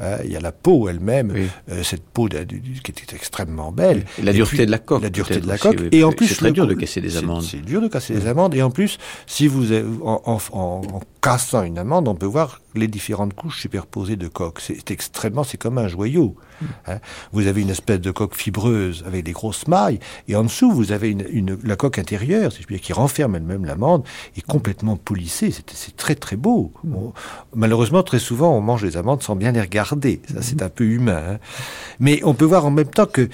Hein, 0.00 0.16
il 0.24 0.32
y 0.32 0.36
a 0.36 0.40
la 0.40 0.50
peau 0.50 0.88
elle-même, 0.88 1.32
euh, 1.70 1.82
cette 1.84 2.02
peau 2.02 2.26
qui 2.28 2.90
était 2.90 3.14
extrêmement 3.14 3.70
belle. 3.70 4.04
Et 4.18 4.22
la 4.22 4.32
dureté 4.32 4.66
de 4.66 4.70
la 4.72 4.78
coque. 4.78 5.02
La 5.02 5.10
dureté 5.10 5.40
de 5.40 5.46
la 5.46 5.56
coque. 5.56 5.82
et 5.92 6.02
en 6.02 6.10
plus, 6.10 6.26
c'est 6.26 6.34
très 6.34 6.50
dur 6.50 6.66
de 6.66 6.74
casser 6.74 7.00
des 7.00 7.16
amandes. 7.16 7.42
C'est 7.42 7.64
dur 7.64 7.80
de 7.80 7.86
casser 7.86 8.14
des 8.14 8.26
amandes. 8.26 8.54
Et 8.56 8.62
en 8.62 8.70
plus, 8.70 8.98
si 9.26 9.46
vous 9.46 9.72
en, 9.72 10.20
en, 10.24 10.38
en, 10.52 11.00
cassant 11.22 11.62
une 11.62 11.78
amande, 11.78 12.08
on 12.08 12.16
peut 12.16 12.26
voir 12.26 12.60
les 12.74 12.88
différentes 12.88 13.34
couches 13.34 13.60
superposées 13.60 14.16
de 14.16 14.26
coque. 14.26 14.60
C'est 14.60 14.90
extrêmement, 14.90 15.44
c'est 15.44 15.58
comme 15.58 15.78
un 15.78 15.86
joyau. 15.86 16.34
Mm. 16.60 16.64
Hein. 16.88 16.98
Vous 17.32 17.46
avez 17.46 17.62
une 17.62 17.70
espèce 17.70 18.00
de 18.00 18.10
coque 18.10 18.34
fibreuse 18.34 19.04
avec 19.06 19.24
des 19.24 19.32
grosses 19.32 19.68
mailles, 19.68 20.00
et 20.26 20.34
en 20.34 20.42
dessous, 20.42 20.72
vous 20.72 20.90
avez 20.90 21.10
une, 21.10 21.56
la 21.62 21.76
coque 21.76 21.98
intérieure, 21.98 22.52
si 22.52 22.62
je 22.62 22.66
puis 22.66 22.74
dire, 22.76 22.84
qui 22.84 22.92
renferme 22.92 23.36
elle-même 23.36 23.64
l'amande, 23.64 24.04
est 24.36 24.44
complètement 24.44 24.96
polissée. 24.96 25.52
C'est 25.72 25.96
très 25.96 26.16
très 26.16 26.36
beau. 26.36 26.72
Mm. 26.82 26.96
malheureusement, 27.54 28.02
très 28.02 28.18
souvent, 28.18 28.56
on 28.56 28.60
mange 28.60 28.84
les 28.84 28.96
amandes 28.96 29.22
sans 29.22 29.36
bien 29.36 29.52
les 29.52 29.60
regarder. 29.60 29.83
Ça, 29.84 30.42
c'est 30.42 30.62
un 30.62 30.68
peu 30.68 30.84
humain. 30.84 31.22
Hein. 31.28 31.38
Mais 32.00 32.20
on 32.24 32.34
peut 32.34 32.44
voir 32.44 32.66
en 32.66 32.70
même 32.70 32.88
temps 32.88 33.06
que 33.06 33.28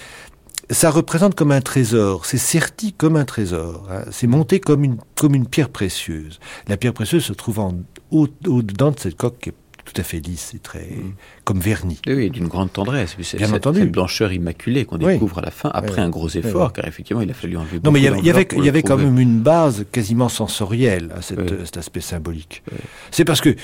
ça 0.70 0.90
représente 0.90 1.34
comme 1.34 1.50
un 1.50 1.60
trésor, 1.60 2.26
c'est 2.26 2.38
serti 2.38 2.92
comme 2.92 3.16
un 3.16 3.24
trésor, 3.24 3.88
hein. 3.90 4.02
c'est 4.12 4.28
monté 4.28 4.60
comme 4.60 4.84
une, 4.84 4.98
comme 5.16 5.34
une 5.34 5.46
pierre 5.46 5.68
précieuse. 5.68 6.38
La 6.68 6.76
pierre 6.76 6.92
précieuse 6.92 7.24
se 7.24 7.32
trouve 7.32 7.58
en, 7.58 7.74
au-dedans 8.12 8.92
de 8.92 9.00
cette 9.00 9.16
coque 9.16 9.38
qui 9.40 9.48
est 9.48 9.54
tout 9.84 10.00
à 10.00 10.02
fait 10.02 10.20
lisse 10.20 10.52
et 10.54 10.58
très 10.58 10.80
mm. 10.80 11.14
comme 11.44 11.60
verni. 11.60 11.98
Oui, 12.06 12.30
d'une 12.30 12.48
grande 12.48 12.72
tendresse. 12.72 13.16
C'est 13.22 13.36
Bien 13.36 13.46
cette, 13.46 13.56
entendu. 13.56 13.80
Cette 13.80 13.92
blancheur 13.92 14.32
immaculée 14.32 14.84
qu'on 14.84 14.98
découvre 14.98 15.38
à 15.38 15.42
la 15.42 15.50
fin 15.50 15.70
après 15.72 16.00
un 16.00 16.08
gros 16.08 16.28
effort, 16.28 16.72
car 16.72 16.86
effectivement 16.86 17.22
il 17.22 17.30
a 17.30 17.34
fallu 17.34 17.56
enlever. 17.56 17.80
Non, 17.84 17.90
mais 17.90 18.00
il 18.00 18.04
y 18.04 18.08
avait, 18.08 18.46
il 18.52 18.64
y 18.64 18.68
avait, 18.68 18.82
quand 18.82 18.96
même 18.96 19.18
une 19.18 19.40
base 19.40 19.86
quasiment 19.90 20.28
sensorielle 20.28 21.12
à 21.16 21.22
cet 21.22 21.76
aspect 21.76 22.00
symbolique. 22.00 22.62
C'est 23.10 23.24
parce 23.24 23.40
que 23.40 23.54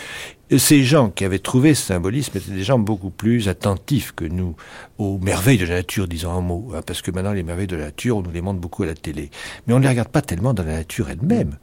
ces 0.56 0.84
gens 0.84 1.10
qui 1.10 1.24
avaient 1.24 1.40
trouvé 1.40 1.74
ce 1.74 1.86
symbolisme 1.86 2.36
étaient 2.38 2.52
des 2.52 2.62
gens 2.62 2.78
beaucoup 2.78 3.10
plus 3.10 3.48
attentifs 3.48 4.12
que 4.12 4.24
nous 4.24 4.54
aux 4.98 5.18
merveilles 5.18 5.58
de 5.58 5.66
la 5.66 5.76
nature, 5.76 6.06
disons 6.06 6.30
un 6.30 6.40
mot, 6.40 6.70
hein, 6.74 6.82
parce 6.86 7.02
que 7.02 7.10
maintenant 7.10 7.32
les 7.32 7.42
merveilles 7.42 7.66
de 7.66 7.76
la 7.76 7.86
nature, 7.86 8.18
on 8.18 8.22
nous 8.22 8.30
les 8.30 8.42
montre 8.42 8.60
beaucoup 8.60 8.84
à 8.84 8.86
la 8.86 8.94
télé, 8.94 9.30
mais 9.66 9.74
on 9.74 9.78
ne 9.78 9.82
les 9.82 9.88
regarde 9.88 10.08
pas 10.08 10.22
tellement 10.22 10.54
dans 10.54 10.62
la 10.62 10.74
nature 10.74 11.10
elle-même. 11.10 11.56
Hein, 11.56 11.58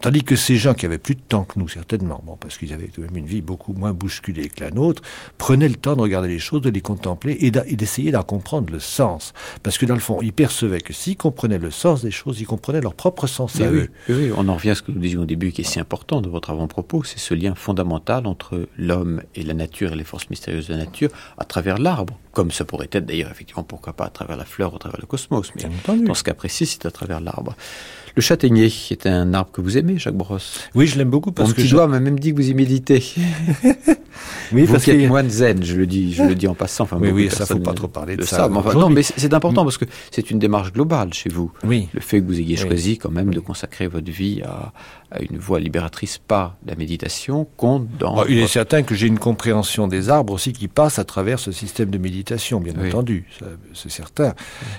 tandis 0.00 0.22
que 0.22 0.36
ces 0.36 0.56
gens 0.56 0.74
qui 0.74 0.86
avaient 0.86 0.98
plus 0.98 1.14
de 1.14 1.20
temps 1.20 1.44
que 1.44 1.58
nous, 1.58 1.68
certainement, 1.68 2.22
bon, 2.24 2.36
parce 2.36 2.58
qu'ils 2.58 2.72
avaient 2.72 2.88
quand 2.94 3.02
même 3.02 3.16
une 3.16 3.26
vie 3.26 3.42
beaucoup 3.42 3.72
moins 3.72 3.92
bousculée 3.92 4.48
que 4.48 4.62
la 4.62 4.70
nôtre, 4.70 5.02
prenaient 5.38 5.68
le 5.68 5.76
temps 5.76 5.96
de 5.96 6.00
regarder 6.00 6.28
les 6.28 6.38
choses, 6.38 6.62
de 6.62 6.70
les 6.70 6.80
contempler 6.80 7.36
et 7.40 7.50
d'essayer 7.50 8.10
d'en 8.10 8.22
comprendre 8.22 8.72
le 8.72 8.80
sens. 8.80 9.32
Parce 9.62 9.78
que 9.78 9.86
dans 9.86 9.94
le 9.94 10.00
fond, 10.00 10.20
ils 10.22 10.32
percevaient 10.32 10.80
que 10.80 10.92
s'ils 10.92 11.16
comprenaient 11.16 11.58
le 11.58 11.70
sens 11.70 12.02
des 12.02 12.10
choses, 12.10 12.40
ils 12.40 12.46
comprenaient 12.46 12.80
leur 12.80 12.94
propre 12.94 13.26
sens 13.26 13.60
à 13.60 13.70
eux. 13.70 13.90
Oui, 14.08 14.30
on 14.36 14.48
en 14.48 14.54
revient 14.54 14.70
à 14.70 14.74
ce 14.74 14.82
que 14.82 14.92
nous 14.92 15.00
disions 15.00 15.22
au 15.22 15.26
début, 15.26 15.52
qui 15.52 15.62
est 15.62 15.64
si 15.64 15.80
important 15.80 16.20
de 16.20 16.28
votre 16.28 16.50
avant-propos, 16.50 17.04
c'est 17.04 17.18
ce 17.18 17.34
lien 17.34 17.54
fondamental 17.54 18.26
entre 18.26 18.68
l'homme 18.76 19.22
et 19.34 19.42
la 19.42 19.54
nature 19.54 19.92
et 19.92 19.96
les 19.96 20.04
forces 20.04 20.30
mystérieuses 20.30 20.68
de 20.68 20.74
la 20.74 20.80
nature 20.80 21.10
à 21.38 21.44
travers 21.44 21.78
l'arbre, 21.78 22.18
comme 22.32 22.50
ça 22.50 22.64
pourrait 22.64 22.88
être 22.92 23.06
d'ailleurs, 23.06 23.30
effectivement, 23.30 23.64
pourquoi 23.64 23.92
pas 23.92 24.04
à 24.04 24.10
travers 24.10 24.36
la 24.36 24.44
fleur 24.44 24.72
ou 24.72 24.76
à 24.76 24.78
travers 24.78 25.00
le 25.00 25.06
cosmos, 25.06 25.50
mais 25.56 25.64
dans 26.04 26.14
ce 26.14 26.24
cas 26.24 26.34
précis, 26.34 26.66
c'est 26.66 26.86
à 26.86 26.90
travers 26.90 27.20
l'arbre. 27.20 27.54
Le 28.16 28.22
châtaignier 28.22 28.72
est 28.90 29.06
un 29.06 29.34
arbre 29.34 29.50
que 29.50 29.60
vous 29.60 29.76
aimez, 29.76 29.98
Jacques 29.98 30.14
Brosse. 30.14 30.60
Oui, 30.76 30.86
je 30.86 30.96
l'aime 30.98 31.10
beaucoup 31.10 31.32
parce 31.32 31.48
Mon 31.48 31.54
que 31.54 31.62
petit 31.62 31.70
doigt 31.70 31.88
m'a 31.88 31.98
même 31.98 32.20
dit 32.20 32.30
que 32.30 32.36
vous 32.36 32.48
y 32.48 32.54
méditez. 32.54 33.02
oui, 34.52 34.66
vous 34.66 34.72
parce 34.72 34.86
êtes 34.86 35.08
moine 35.08 35.28
zen, 35.28 35.64
je 35.64 35.74
le 35.74 35.84
dis, 35.84 36.14
je 36.14 36.22
le 36.22 36.36
dis 36.36 36.46
en 36.46 36.54
passant. 36.54 36.84
Enfin, 36.84 36.98
oui, 37.00 37.10
oui, 37.10 37.28
ça 37.28 37.44
faut 37.44 37.58
pas 37.58 37.72
trop 37.72 37.88
parler 37.88 38.16
de, 38.16 38.22
ça. 38.22 38.48
non, 38.48 38.88
mais 38.88 39.02
c'est 39.02 39.34
important 39.34 39.64
parce 39.64 39.78
que 39.78 39.84
c'est 40.12 40.30
une 40.30 40.38
démarche 40.38 40.72
globale 40.72 41.12
chez 41.12 41.28
vous. 41.28 41.50
Oui. 41.64 41.88
Le 41.92 42.00
fait 42.00 42.20
que 42.20 42.26
vous 42.26 42.38
ayez 42.38 42.56
choisi 42.56 42.98
quand 42.98 43.10
même 43.10 43.34
de 43.34 43.40
consacrer 43.40 43.88
votre 43.88 44.10
vie 44.10 44.42
à, 44.42 44.72
une 45.20 45.38
voie 45.38 45.58
libératrice 45.58 46.18
par 46.18 46.56
la 46.66 46.76
méditation 46.76 47.46
compte 47.56 47.88
dans. 47.98 48.24
il 48.26 48.38
est 48.38 48.46
certain 48.46 48.82
que 48.82 48.94
j'ai 48.94 49.08
une 49.08 49.18
compréhension 49.18 49.88
des 49.88 50.08
arbres 50.08 50.32
aussi 50.32 50.52
qui 50.52 50.68
passe 50.68 50.98
à 50.98 51.04
travers 51.04 51.38
ce 51.38 51.50
système 51.50 51.90
de 51.90 51.98
méditation, 51.98 52.60
bien 52.60 52.74
entendu, 52.84 53.26
c'est 53.72 53.90
certain. 53.90 54.34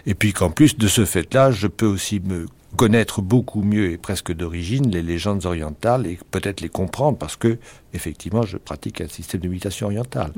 Et 0.06 0.14
puis 0.14 0.32
qu'en 0.32 0.50
plus 0.50 0.78
de 0.78 0.88
ce 0.88 1.04
fait-là, 1.04 1.52
je 1.52 1.68
peux 1.68 1.86
aussi 1.86 2.22
me 2.22 2.46
connaître 2.76 3.22
beaucoup 3.22 3.62
mieux 3.62 3.92
et 3.92 3.98
presque 3.98 4.34
d'origine 4.34 4.90
les 4.92 5.02
légendes 5.02 5.46
orientales 5.46 6.08
et 6.08 6.20
peut-être 6.32 6.62
les 6.62 6.70
comprendre 6.70 7.18
parce 7.18 7.36
que 7.36 7.58
effectivement 7.96 8.44
je 8.44 8.58
pratique 8.58 9.02
un 9.02 9.08
système 9.08 9.42
de 9.42 9.48
méditation 9.48 9.88
orientale. 9.88 10.32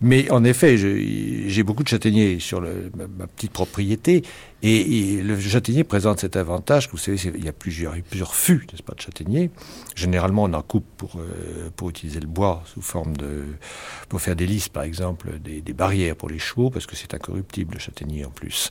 Mais 0.00 0.30
en 0.30 0.44
effet, 0.44 0.76
j'ai 0.76 1.62
beaucoup 1.62 1.82
de 1.82 1.88
châtaigniers 1.88 2.38
sur 2.40 2.60
le, 2.60 2.90
ma, 2.96 3.26
petite 3.26 3.52
propriété, 3.52 4.22
et, 4.62 5.20
le 5.22 5.38
châtaignier 5.38 5.84
présente 5.84 6.20
cet 6.20 6.36
avantage 6.36 6.86
que 6.86 6.92
vous 6.92 6.98
savez, 6.98 7.18
il 7.34 7.44
y 7.44 7.48
a 7.48 7.52
plusieurs, 7.52 7.94
plusieurs 8.08 8.34
fûts, 8.34 8.66
n'est-ce 8.72 8.82
pas, 8.82 8.94
de 8.94 9.00
châtaigniers. 9.00 9.50
Généralement, 9.94 10.44
on 10.44 10.52
en 10.54 10.62
coupe 10.62 10.86
pour, 10.96 11.16
euh, 11.16 11.70
pour 11.76 11.90
utiliser 11.90 12.20
le 12.20 12.26
bois 12.26 12.62
sous 12.66 12.80
forme 12.80 13.16
de, 13.16 13.44
pour 14.08 14.20
faire 14.22 14.36
des 14.36 14.46
listes, 14.46 14.70
par 14.70 14.84
exemple, 14.84 15.38
des, 15.38 15.60
des 15.60 15.72
barrières 15.74 16.16
pour 16.16 16.30
les 16.30 16.38
chevaux, 16.38 16.70
parce 16.70 16.86
que 16.86 16.96
c'est 16.96 17.12
incorruptible 17.12 17.74
le 17.74 17.80
châtaignier 17.80 18.24
en 18.24 18.30
plus. 18.30 18.70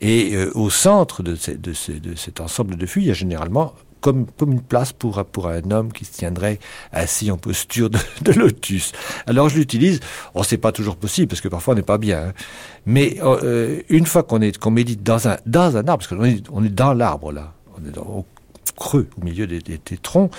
Et 0.00 0.34
euh, 0.34 0.50
au 0.54 0.70
centre 0.70 1.22
de, 1.22 1.32
de, 1.34 1.98
de 1.98 2.14
cet 2.14 2.40
ensemble 2.40 2.76
de 2.76 2.86
fûts, 2.86 3.00
il 3.00 3.06
y 3.06 3.10
a 3.10 3.14
généralement 3.14 3.74
comme, 4.00 4.26
comme 4.38 4.52
une 4.52 4.62
place 4.62 4.92
pour, 4.92 5.24
pour 5.26 5.48
un 5.48 5.70
homme 5.70 5.92
qui 5.92 6.04
se 6.04 6.12
tiendrait 6.12 6.58
assis 6.92 7.30
en 7.30 7.36
posture 7.36 7.90
de, 7.90 7.98
lotus. 8.36 8.92
Alors 9.26 9.48
je 9.48 9.56
l'utilise, 9.56 10.00
on 10.34 10.40
oh, 10.40 10.42
c'est 10.42 10.58
pas 10.58 10.72
toujours 10.72 10.96
possible 10.96 11.28
parce 11.28 11.40
que 11.40 11.48
parfois 11.48 11.74
on 11.74 11.76
n'est 11.76 11.82
pas 11.82 11.98
bien, 11.98 12.28
hein. 12.28 12.32
mais 12.86 13.16
euh, 13.22 13.82
une 13.88 14.06
fois 14.06 14.22
qu'on 14.22 14.40
est 14.40 14.58
qu'on 14.58 14.70
médite 14.70 15.02
dans 15.02 15.28
un 15.28 15.36
dans 15.46 15.76
un 15.76 15.86
arbre, 15.88 15.98
parce 15.98 16.08
qu'on 16.08 16.24
est, 16.24 16.42
on 16.50 16.64
est 16.64 16.68
dans 16.68 16.94
l'arbre 16.94 17.32
là, 17.32 17.54
on 17.78 17.86
est 17.86 17.92
dans, 17.92 18.24
creux 18.80 19.08
au 19.20 19.24
milieu 19.24 19.46
des, 19.46 19.60
troncs, 20.02 20.32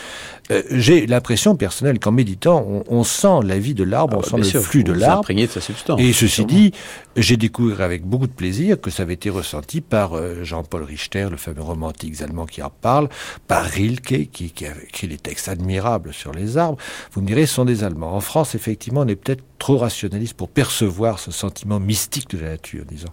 euh, 0.49 0.63
j'ai 0.71 1.05
l'impression 1.05 1.55
personnelle 1.55 1.99
qu'en 1.99 2.11
méditant, 2.11 2.65
on, 2.89 3.03
sent 3.03 3.39
la 3.45 3.59
vie 3.59 3.75
de 3.75 3.83
l'arbre, 3.83 4.15
ah 4.17 4.27
on 4.33 4.37
bah, 4.37 4.43
sent 4.43 4.53
le 4.55 4.59
flux 4.61 4.83
de 4.83 4.91
l'arbre. 4.91 5.31
de 5.31 5.45
sa 5.45 5.61
substance. 5.61 6.01
Et 6.01 6.11
ceci 6.11 6.43
dit, 6.45 6.71
j'ai 7.15 7.37
découvert 7.37 7.81
avec 7.81 8.03
beaucoup 8.03 8.27
de 8.27 8.33
plaisir 8.33 8.81
que 8.81 8.89
ça 8.89 9.03
avait 9.03 9.13
été 9.13 9.29
ressenti 9.29 9.79
par 9.79 10.13
euh, 10.13 10.43
Jean-Paul 10.43 10.83
Richter, 10.83 11.27
le 11.29 11.37
fameux 11.37 11.61
romantique 11.61 12.19
allemand 12.21 12.47
qui 12.47 12.63
en 12.63 12.71
parle, 12.71 13.09
par 13.47 13.63
Rilke, 13.63 14.29
qui, 14.31 14.51
qui 14.51 14.65
a 14.65 14.73
écrit 14.83 15.07
des 15.07 15.17
textes 15.17 15.47
admirables 15.47 16.11
sur 16.11 16.33
les 16.33 16.57
arbres. 16.57 16.77
Vous 17.13 17.21
me 17.21 17.27
direz, 17.27 17.45
ce 17.45 17.53
sont 17.53 17.65
des 17.65 17.83
Allemands. 17.83 18.15
En 18.15 18.21
France, 18.21 18.55
effectivement, 18.55 19.01
on 19.01 19.07
est 19.07 19.15
peut-être 19.15 19.43
trop 19.61 19.77
rationaliste 19.77 20.33
pour 20.33 20.49
percevoir 20.49 21.19
ce 21.19 21.29
sentiment 21.29 21.79
mystique 21.79 22.31
de 22.31 22.39
la 22.39 22.49
nature, 22.49 22.83
disons. 22.83 23.09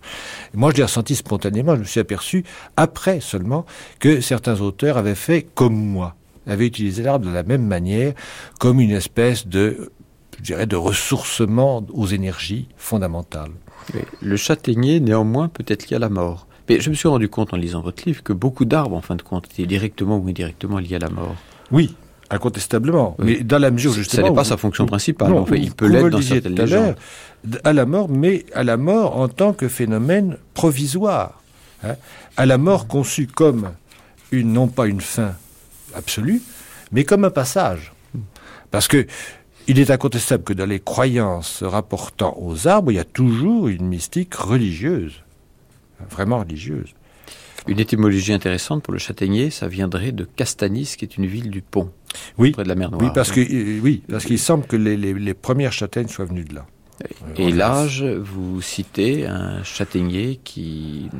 moi, 0.55 0.71
je 0.71 0.79
l'ai 0.79 0.83
ressenti 0.83 1.15
spontanément, 1.15 1.75
je 1.75 1.81
me 1.81 1.85
suis 1.85 2.01
aperçu, 2.01 2.43
après 2.79 3.21
seulement, 3.21 3.67
que 3.99 4.23
certains 4.23 4.63
auteurs 4.63 4.97
avaient 4.97 5.15
fait 5.19 5.47
comme 5.55 5.75
moi, 5.75 6.15
avaient 6.47 6.67
utilisé 6.67 7.03
l'arbre 7.03 7.27
de 7.27 7.33
la 7.33 7.43
même 7.43 7.67
manière, 7.67 8.15
comme 8.59 8.81
une 8.81 8.93
espèce 8.93 9.47
de, 9.47 9.91
je 10.39 10.43
dirais, 10.43 10.67
de 10.67 10.77
ressourcement 10.77 11.85
aux 11.93 12.07
énergies 12.07 12.69
fondamentales. 12.77 13.51
Le 14.21 14.37
châtaignier, 14.37 15.01
néanmoins, 15.01 15.49
peut 15.49 15.65
être 15.67 15.91
lié 15.91 15.97
à 15.97 16.01
la 16.01 16.09
mort. 16.09 16.47
Mais 16.69 16.81
je 16.81 16.91
me 16.91 16.95
suis 16.95 17.09
rendu 17.09 17.29
compte 17.29 17.55
en 17.55 17.57
lisant 17.57 17.81
votre 17.81 18.05
livre 18.07 18.23
que 18.23 18.33
beaucoup 18.33 18.65
d'arbres, 18.65 18.97
en 18.97 19.01
fin 19.01 19.17
de 19.17 19.23
compte, 19.23 19.47
étaient 19.51 19.67
directement 19.67 20.19
ou 20.19 20.29
indirectement 20.29 20.79
liés 20.79 20.97
à 20.97 21.01
la 21.01 21.09
mort. 21.09 21.35
Oui, 21.71 21.95
Incontestablement. 22.31 23.17
Mais 23.19 23.41
dans 23.41 23.59
la 23.59 23.71
mesure 23.71 23.93
justement. 23.93 24.25
Ça 24.25 24.29
n'est 24.29 24.37
pas 24.37 24.45
sa 24.45 24.59
fonction 24.59 24.85
principale. 24.85 25.33
en 25.33 25.47
fait, 25.47 25.59
il 25.59 25.73
peut 25.73 25.87
l'être 25.87 26.11
dans 26.11 26.21
certaines 26.21 26.57
légendes. 26.57 26.97
À 27.65 27.73
la 27.73 27.87
mort, 27.87 28.11
mais 28.11 28.45
à 28.55 28.65
la 28.65 28.77
mort 28.77 29.17
en 29.19 29.29
tant 29.29 29.55
que 29.55 29.69
phénomène 29.69 30.37
provisoire. 30.53 31.41
Hein, 31.85 31.95
à 32.37 32.45
la 32.45 32.59
mort 32.59 32.87
conçue 32.87 33.29
comme 33.29 33.71
une, 34.33 34.53
non 34.53 34.69
pas 34.69 34.87
une 34.87 35.01
fin 35.01 35.35
absolue, 35.95 36.43
mais 36.93 37.05
comme 37.05 37.25
un 37.25 37.31
passage. 37.31 37.93
Parce 38.71 38.89
que 38.89 39.07
il 39.69 39.79
est 39.79 39.91
incontestable 39.91 40.45
que 40.45 40.55
dans 40.55 40.67
les 40.67 40.81
croyances 40.81 41.63
rapportant 41.63 42.35
aux 42.41 42.67
arbres, 42.67 42.91
il 42.91 42.95
y 42.95 43.01
a 43.01 43.05
toujours 43.05 43.69
une 43.69 43.87
mystique 43.87 44.35
religieuse, 44.35 45.23
vraiment 46.11 46.39
religieuse. 46.39 46.95
Une 47.67 47.79
étymologie 47.79 48.33
intéressante 48.33 48.83
pour 48.83 48.95
le 48.95 48.99
châtaignier, 48.99 49.51
ça 49.51 49.69
viendrait 49.69 50.13
de 50.13 50.25
Castanis, 50.25 50.95
qui 50.97 51.05
est 51.05 51.19
une 51.19 51.27
ville 51.27 51.51
du 51.51 51.61
Pont, 51.61 51.91
oui. 52.39 52.53
près 52.53 52.63
de 52.63 52.69
la 52.69 52.77
mer 52.77 52.91
Noire. 52.91 53.03
Oui, 53.03 53.11
parce 53.15 53.31
que 53.31 53.41
euh, 53.41 53.81
oui, 53.83 54.03
parce 54.09 54.25
qu'il 54.25 54.39
semble 54.39 54.65
que 54.65 54.77
les, 54.77 55.35
premières 55.35 55.73
châtaignes 55.73 56.09
soient 56.09 56.25
venues 56.25 56.45
de 56.45 56.55
là. 56.55 56.67
Et 57.37 57.53
l'âge, 57.53 58.03
vous 58.03 58.63
citez 58.63 59.27
un 59.27 59.63
châtaignier 59.65 60.41
qui 60.43 61.11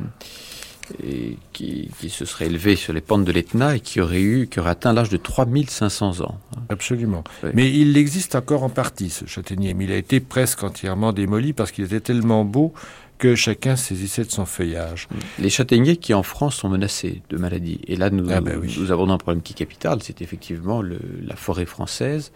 qui, 1.53 1.89
se 2.09 2.25
serait 2.25 2.47
élevé 2.47 2.75
sur 2.75 2.93
les 2.93 3.01
pentes 3.01 3.25
de 3.25 3.31
l'Etna 3.31 3.75
et 3.75 3.79
qui 3.79 4.01
aurait 4.01 4.21
eu, 4.21 4.47
qui 4.47 4.59
aurait 4.59 4.71
atteint 4.71 4.93
l'âge 4.93 5.09
de 5.09 5.17
3500 5.17 6.21
ans. 6.21 6.39
Absolument. 6.69 7.23
Mais 7.53 7.71
il 7.71 7.97
existe 7.97 8.35
encore 8.35 8.63
en 8.63 8.69
partie, 8.69 9.09
ce 9.09 9.25
châtaignier, 9.25 9.73
mais 9.73 9.85
il 9.85 9.91
a 9.91 9.97
été 9.97 10.19
presque 10.19 10.63
entièrement 10.63 11.13
démoli 11.13 11.53
parce 11.53 11.71
qu'il 11.71 11.85
était 11.85 11.99
tellement 11.99 12.45
beau 12.45 12.73
que 13.19 13.35
chacun 13.35 13.75
saisissait 13.75 14.23
de 14.23 14.31
son 14.31 14.45
feuillage. 14.45 15.09
Les 15.39 15.49
châtaigniers 15.49 15.97
qui 15.97 16.13
en 16.13 16.23
France 16.23 16.55
sont 16.55 16.69
menacés 16.69 17.21
de 17.29 17.37
maladies. 17.37 17.81
Et 17.85 17.97
là, 17.97 18.09
nous, 18.09 18.27
ah 18.31 18.39
ben 18.39 18.61
nous 18.61 18.91
un 18.91 19.17
problème 19.17 19.43
qui 19.43 19.53
est 19.53 19.57
capital, 19.57 19.99
c'est 20.01 20.21
effectivement 20.21 20.81
le, 20.81 20.99
la 21.27 21.35
forêt 21.35 21.65
française 21.65 22.31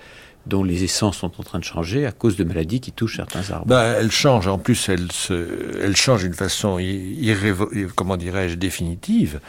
dont 0.45 0.63
les 0.63 0.83
essences 0.83 1.17
sont 1.17 1.31
en 1.39 1.43
train 1.43 1.59
de 1.59 1.63
changer 1.63 2.05
à 2.05 2.11
cause 2.11 2.35
de 2.35 2.43
maladies 2.43 2.81
qui 2.81 2.91
touchent 2.91 3.17
certains 3.17 3.49
arbres. 3.51 3.65
Ben, 3.65 3.95
elle 3.97 4.11
change. 4.11 4.47
En 4.47 4.57
plus, 4.57 4.89
elle, 4.89 5.11
se, 5.11 5.79
elle 5.81 5.95
change 5.95 6.23
d'une 6.23 6.33
façon 6.33 6.79
irrévo 6.79 7.69
comment 7.95 8.17
dirais-je, 8.17 8.55
définitive, 8.55 9.39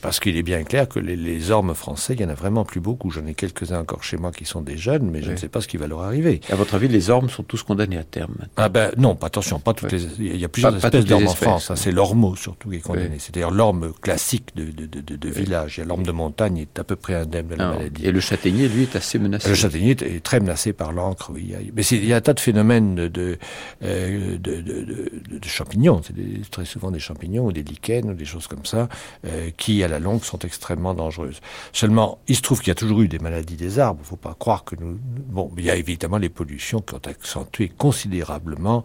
Parce 0.00 0.20
qu'il 0.20 0.36
est 0.36 0.42
bien 0.42 0.62
clair 0.64 0.88
que 0.88 0.98
les, 0.98 1.16
les, 1.16 1.50
ormes 1.50 1.74
français, 1.74 2.14
il 2.14 2.20
y 2.20 2.24
en 2.24 2.28
a 2.28 2.34
vraiment 2.34 2.64
plus 2.64 2.80
beaucoup. 2.80 3.10
J'en 3.10 3.26
ai 3.26 3.34
quelques-uns 3.34 3.80
encore 3.80 4.04
chez 4.04 4.16
moi 4.16 4.30
qui 4.32 4.44
sont 4.44 4.60
des 4.60 4.76
jeunes, 4.76 5.10
mais 5.10 5.22
je 5.22 5.32
ne 5.32 5.36
sais 5.36 5.48
pas 5.48 5.60
ce 5.60 5.68
qui 5.68 5.76
va 5.76 5.86
leur 5.86 6.02
arriver. 6.02 6.40
À 6.50 6.54
votre 6.54 6.74
avis, 6.74 6.88
les 6.88 7.10
ormes 7.10 7.28
sont 7.28 7.42
tous 7.42 7.62
condamnés 7.62 7.98
à 7.98 8.04
terme 8.04 8.34
Ah 8.56 8.68
ben 8.68 8.92
non, 8.96 9.16
attention, 9.22 9.58
pas 9.58 9.74
toutes 9.74 9.92
les. 9.92 10.04
Il 10.18 10.36
y 10.36 10.44
a 10.44 10.48
plusieurs 10.48 10.76
espèces 10.76 11.04
d'ormes 11.04 11.28
en 11.28 11.34
France. 11.34 11.70
Hein, 11.70 11.76
c'est 11.76 11.92
l'ormeau 11.92 12.36
surtout 12.36 12.70
qui 12.70 12.76
est 12.76 12.80
condamné. 12.80 13.16
C'est-à-dire 13.18 13.50
l'orme 13.50 13.92
classique 14.00 14.54
de, 14.54 14.64
de, 14.64 14.86
de, 14.86 15.16
de 15.16 15.28
village. 15.28 15.78
Il 15.78 15.80
y 15.80 15.82
a 15.82 15.86
l'orme 15.86 16.04
de 16.04 16.12
montagne 16.12 16.58
est 16.58 16.78
à 16.78 16.84
peu 16.84 16.96
près 16.96 17.14
indemne 17.14 17.48
de 17.48 17.54
la 17.56 17.70
maladie. 17.70 18.06
Et 18.06 18.12
le 18.12 18.20
châtaignier, 18.20 18.68
lui, 18.68 18.82
est 18.82 18.96
assez 18.96 19.18
menacé. 19.18 19.48
Le 19.48 19.54
châtaignier 19.54 19.96
est 20.00 20.22
très 20.22 20.40
menacé 20.40 20.72
par 20.72 20.92
l'encre. 20.92 21.30
Oui. 21.34 21.54
Mais 21.74 21.82
il 21.82 22.04
y 22.04 22.12
a 22.12 22.16
un 22.16 22.20
tas 22.20 22.34
de 22.34 22.40
phénomènes 22.40 22.94
de, 22.94 23.38
euh, 23.82 24.38
de, 24.38 24.60
de, 24.60 25.48
champignons. 25.48 26.00
C'est 26.04 26.50
très 26.50 26.64
souvent 26.64 26.90
des 26.90 26.98
champignons 26.98 27.46
ou 27.46 27.52
des 27.52 27.62
lichens 27.62 28.10
ou 28.10 28.14
des 28.14 28.24
choses 28.24 28.46
comme 28.46 28.64
ça 28.64 28.88
euh, 29.26 29.50
qui, 29.56 29.82
à 29.88 29.90
la 29.92 29.98
longue, 29.98 30.22
sont 30.22 30.38
extrêmement 30.40 30.94
dangereuses. 30.94 31.40
Seulement, 31.72 32.18
il 32.28 32.36
se 32.36 32.42
trouve 32.42 32.60
qu'il 32.60 32.68
y 32.68 32.72
a 32.72 32.76
toujours 32.76 33.00
eu 33.00 33.08
des 33.08 33.18
maladies 33.18 33.56
des 33.56 33.78
arbres. 33.78 34.00
Il 34.00 34.04
ne 34.04 34.08
faut 34.08 34.16
pas 34.16 34.34
croire 34.38 34.64
que 34.64 34.76
nous... 34.76 34.98
Bon, 35.02 35.50
il 35.56 35.64
y 35.64 35.70
a 35.70 35.76
évidemment 35.76 36.18
les 36.18 36.28
pollutions 36.28 36.80
qui 36.80 36.94
ont 36.94 37.00
accentué 37.04 37.68
considérablement, 37.68 38.84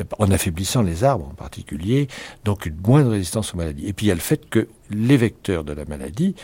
euh, 0.00 0.04
en 0.18 0.30
affaiblissant 0.30 0.82
les 0.82 1.04
arbres 1.04 1.28
en 1.30 1.34
particulier, 1.34 2.08
donc 2.44 2.66
une 2.66 2.76
moindre 2.84 3.10
résistance 3.10 3.54
aux 3.54 3.56
maladies. 3.56 3.86
Et 3.86 3.92
puis 3.92 4.06
il 4.06 4.08
y 4.08 4.12
a 4.12 4.14
le 4.14 4.20
fait 4.20 4.48
que 4.48 4.68
les 4.90 5.16
vecteurs 5.16 5.64
de 5.64 5.72
la 5.72 5.84
maladie, 5.84 6.34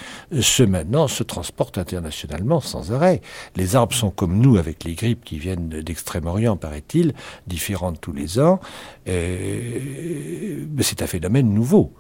se 0.40 0.62
euh, 0.62 0.66
maintenant 0.66 1.09
se 1.09 1.23
transportent 1.23 1.79
internationalement 1.79 2.61
sans 2.61 2.92
arrêt. 2.92 3.21
Les 3.57 3.77
arbres 3.77 3.95
sont 3.95 4.11
comme 4.11 4.38
nous 4.38 4.57
avec 4.57 4.85
les 4.85 4.95
grippes 4.95 5.25
qui 5.25 5.38
viennent 5.38 5.69
d'Extrême-Orient, 5.69 6.57
paraît-il, 6.57 7.12
différentes 7.47 8.01
tous 8.01 8.12
les 8.12 8.38
ans. 8.38 8.61
mais 9.07 10.83
c'est 10.83 11.03
un 11.03 11.07
phénomène 11.07 11.53
nouveau. 11.53 11.92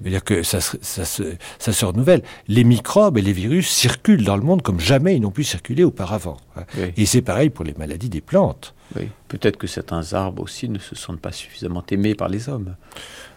C'est-à-dire 0.00 0.24
que 0.24 0.42
ça, 0.42 0.60
ça, 0.60 1.04
ça, 1.04 1.72
se 1.72 1.84
renouvelle. 1.84 2.22
Les 2.48 2.64
microbes 2.64 3.18
et 3.18 3.22
les 3.22 3.32
virus 3.32 3.68
circulent 3.68 4.24
dans 4.24 4.36
le 4.36 4.42
monde 4.42 4.62
comme 4.62 4.80
jamais 4.80 5.16
ils 5.16 5.20
n'ont 5.20 5.30
pu 5.30 5.44
circuler 5.44 5.84
auparavant. 5.84 6.38
Hein. 6.56 6.62
Et 6.96 7.06
c'est 7.06 7.22
pareil 7.22 7.50
pour 7.50 7.64
les 7.64 7.74
maladies 7.74 8.08
des 8.08 8.20
plantes. 8.20 8.74
Oui. 8.96 9.08
Peut-être 9.28 9.56
que 9.56 9.66
certains 9.66 10.12
arbres 10.14 10.42
aussi 10.42 10.68
ne 10.68 10.78
se 10.78 10.94
sentent 10.94 11.20
pas 11.20 11.32
suffisamment 11.32 11.84
aimés 11.90 12.14
par 12.14 12.28
les 12.28 12.48
hommes. 12.48 12.74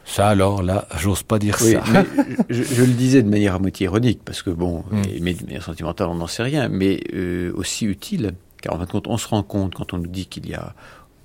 Ça 0.05 0.27
alors 0.27 0.61
là, 0.61 0.87
j'ose 0.97 1.23
pas 1.23 1.39
dire 1.39 1.57
ça. 1.57 1.83
je, 2.49 2.63
je, 2.63 2.83
le 2.83 2.93
disais 2.93 3.23
de 3.23 3.29
manière 3.29 3.55
à 3.55 3.59
moitié 3.59 3.85
ironique, 3.85 4.21
parce 4.23 4.43
que 4.43 4.51
bon, 4.51 4.83
mm. 4.91 5.01
mais 5.21 5.33
de 5.33 5.43
manière 5.43 5.63
sentimentale, 5.63 6.07
on 6.07 6.15
n'en 6.15 6.27
sait 6.27 6.43
rien, 6.43 6.69
mais 6.69 7.01
euh, 7.13 7.51
aussi 7.55 7.85
utile, 7.85 8.33
car 8.61 8.73
en 8.73 8.77
fin 8.77 8.85
de 8.85 8.91
compte, 8.91 9.07
on 9.07 9.17
se 9.17 9.27
rend 9.27 9.43
compte 9.43 9.73
quand 9.73 9.93
on 9.93 9.97
nous 9.97 10.07
dit 10.07 10.27
qu'il 10.27 10.47
y 10.47 10.53
a 10.53 10.75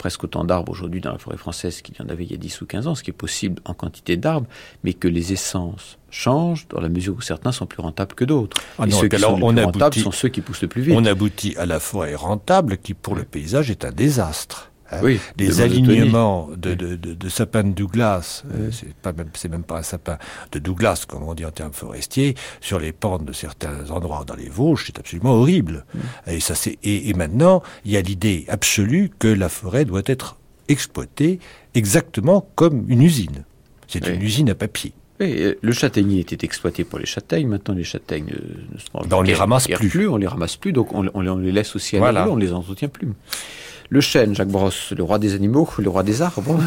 presque 0.01 0.25
autant 0.25 0.45
d'arbres 0.45 0.73
aujourd'hui 0.73 1.03
dans 1.03 1.13
la 1.13 1.19
forêt 1.19 1.37
française 1.37 1.83
qu'il 1.83 1.95
y 1.95 2.03
en 2.03 2.09
avait 2.09 2.25
il 2.25 2.31
y 2.31 2.35
a 2.35 2.39
10 2.39 2.63
ou 2.63 2.67
15 2.67 2.87
ans, 2.87 2.95
ce 2.95 3.03
qui 3.03 3.11
est 3.11 3.13
possible 3.13 3.61
en 3.67 3.75
quantité 3.75 4.17
d'arbres, 4.17 4.47
mais 4.83 4.95
que 4.95 5.09
les 5.09 5.35
essences 5.35 5.99
changent 6.11 6.67
dans 6.69 6.81
la 6.81 6.89
mesure 6.89 7.17
où 7.17 7.21
certains 7.21 7.53
sont 7.53 7.67
plus 7.67 7.83
rentables 7.83 8.15
que 8.15 8.25
d'autres. 8.25 8.57
Ah 8.79 8.87
et 8.87 8.91
ceux 8.91 9.09
qui 9.09 9.19
sont 9.19 9.39
on 9.43 9.53
plus 9.53 9.63
rentables 9.63 9.97
sont 9.97 10.11
ceux 10.11 10.31
qui 10.31 10.41
poussent 10.41 10.63
le 10.63 10.69
plus 10.69 10.81
vite. 10.81 10.95
On 10.97 11.05
aboutit 11.05 11.55
à 11.59 11.67
la 11.67 11.81
forêt 11.81 12.15
rentable 12.15 12.79
qui, 12.79 12.95
pour 12.95 13.15
le 13.15 13.25
paysage, 13.25 13.71
est 13.71 13.85
un 13.85 13.93
désastre. 13.93 14.70
Hein, 14.93 14.99
oui, 15.05 15.21
des 15.37 15.61
alignements 15.61 16.49
de, 16.57 16.75
de, 16.75 16.97
de, 16.97 17.15
de, 17.15 17.29
sapins 17.29 17.63
de 17.63 17.71
Douglas, 17.71 18.43
euh, 18.53 18.71
c'est 18.73 18.93
pas 18.95 19.13
même, 19.13 19.29
c'est 19.35 19.49
même 19.49 19.63
pas 19.63 19.79
un 19.79 19.83
sapin 19.83 20.19
de 20.51 20.59
Douglas, 20.59 21.05
comme 21.07 21.23
on 21.23 21.35
dit 21.35 21.45
en 21.45 21.53
termes 21.53 21.73
forestiers, 21.73 22.35
sur 22.61 22.81
les 22.81 22.91
pentes 22.91 23.25
de 23.25 23.33
certains 23.33 23.91
endroits 23.91 24.25
dans 24.27 24.35
les 24.35 24.49
Vosges, 24.49 24.87
c'est 24.87 24.99
absolument 24.99 25.35
horrible. 25.35 25.85
Et 26.27 26.41
ça, 26.41 26.57
c'est, 26.57 26.77
et, 26.83 27.09
et 27.09 27.15
maintenant, 27.15 27.63
il 27.85 27.93
y 27.93 27.97
a 27.97 28.01
l'idée 28.01 28.47
absolue 28.49 29.11
que 29.19 29.29
la 29.29 29.49
forêt 29.49 29.85
doit 29.85 30.03
être 30.07 30.39
exploitée 30.69 31.39
exactement 31.75 32.49
comme 32.57 32.85
une 32.89 33.03
usine. 33.03 33.45
C'est 33.87 34.07
une 34.09 34.23
usine 34.23 34.51
à 34.51 34.55
papier. 34.55 34.93
Oui, 35.21 35.55
le 35.61 35.73
châtaignier 35.73 36.21
était 36.21 36.47
exploité 36.47 36.85
pour 36.85 36.99
les 36.99 37.07
châtaignes. 37.07 37.47
Maintenant, 37.47 37.75
les 37.75 37.85
châtaignes 37.85 38.33
ne 38.73 38.79
se 38.79 38.87
ben, 39.07 39.17
on 39.17 39.23
les 39.23 39.35
ramasse 39.35 39.69
plus. 39.69 40.09
On 40.09 40.17
les 40.17 40.27
ramasse 40.27 40.57
plus, 40.57 40.73
donc 40.73 40.95
on, 40.95 41.11
on 41.13 41.37
les 41.37 41.53
laisse 41.53 41.77
aussi 41.77 41.97
à 41.97 41.99
voilà. 41.99 42.29
on 42.29 42.37
les 42.37 42.53
entretient 42.53 42.89
plus. 42.89 43.09
Le 43.91 44.01
chêne, 44.01 44.35
Jacques 44.35 44.49
Brosse, 44.49 44.93
le 44.97 45.03
roi 45.03 45.19
des 45.19 45.35
animaux, 45.35 45.69
le 45.79 45.91
roi 45.91 46.03
des 46.03 46.23
arbres. 46.23 46.59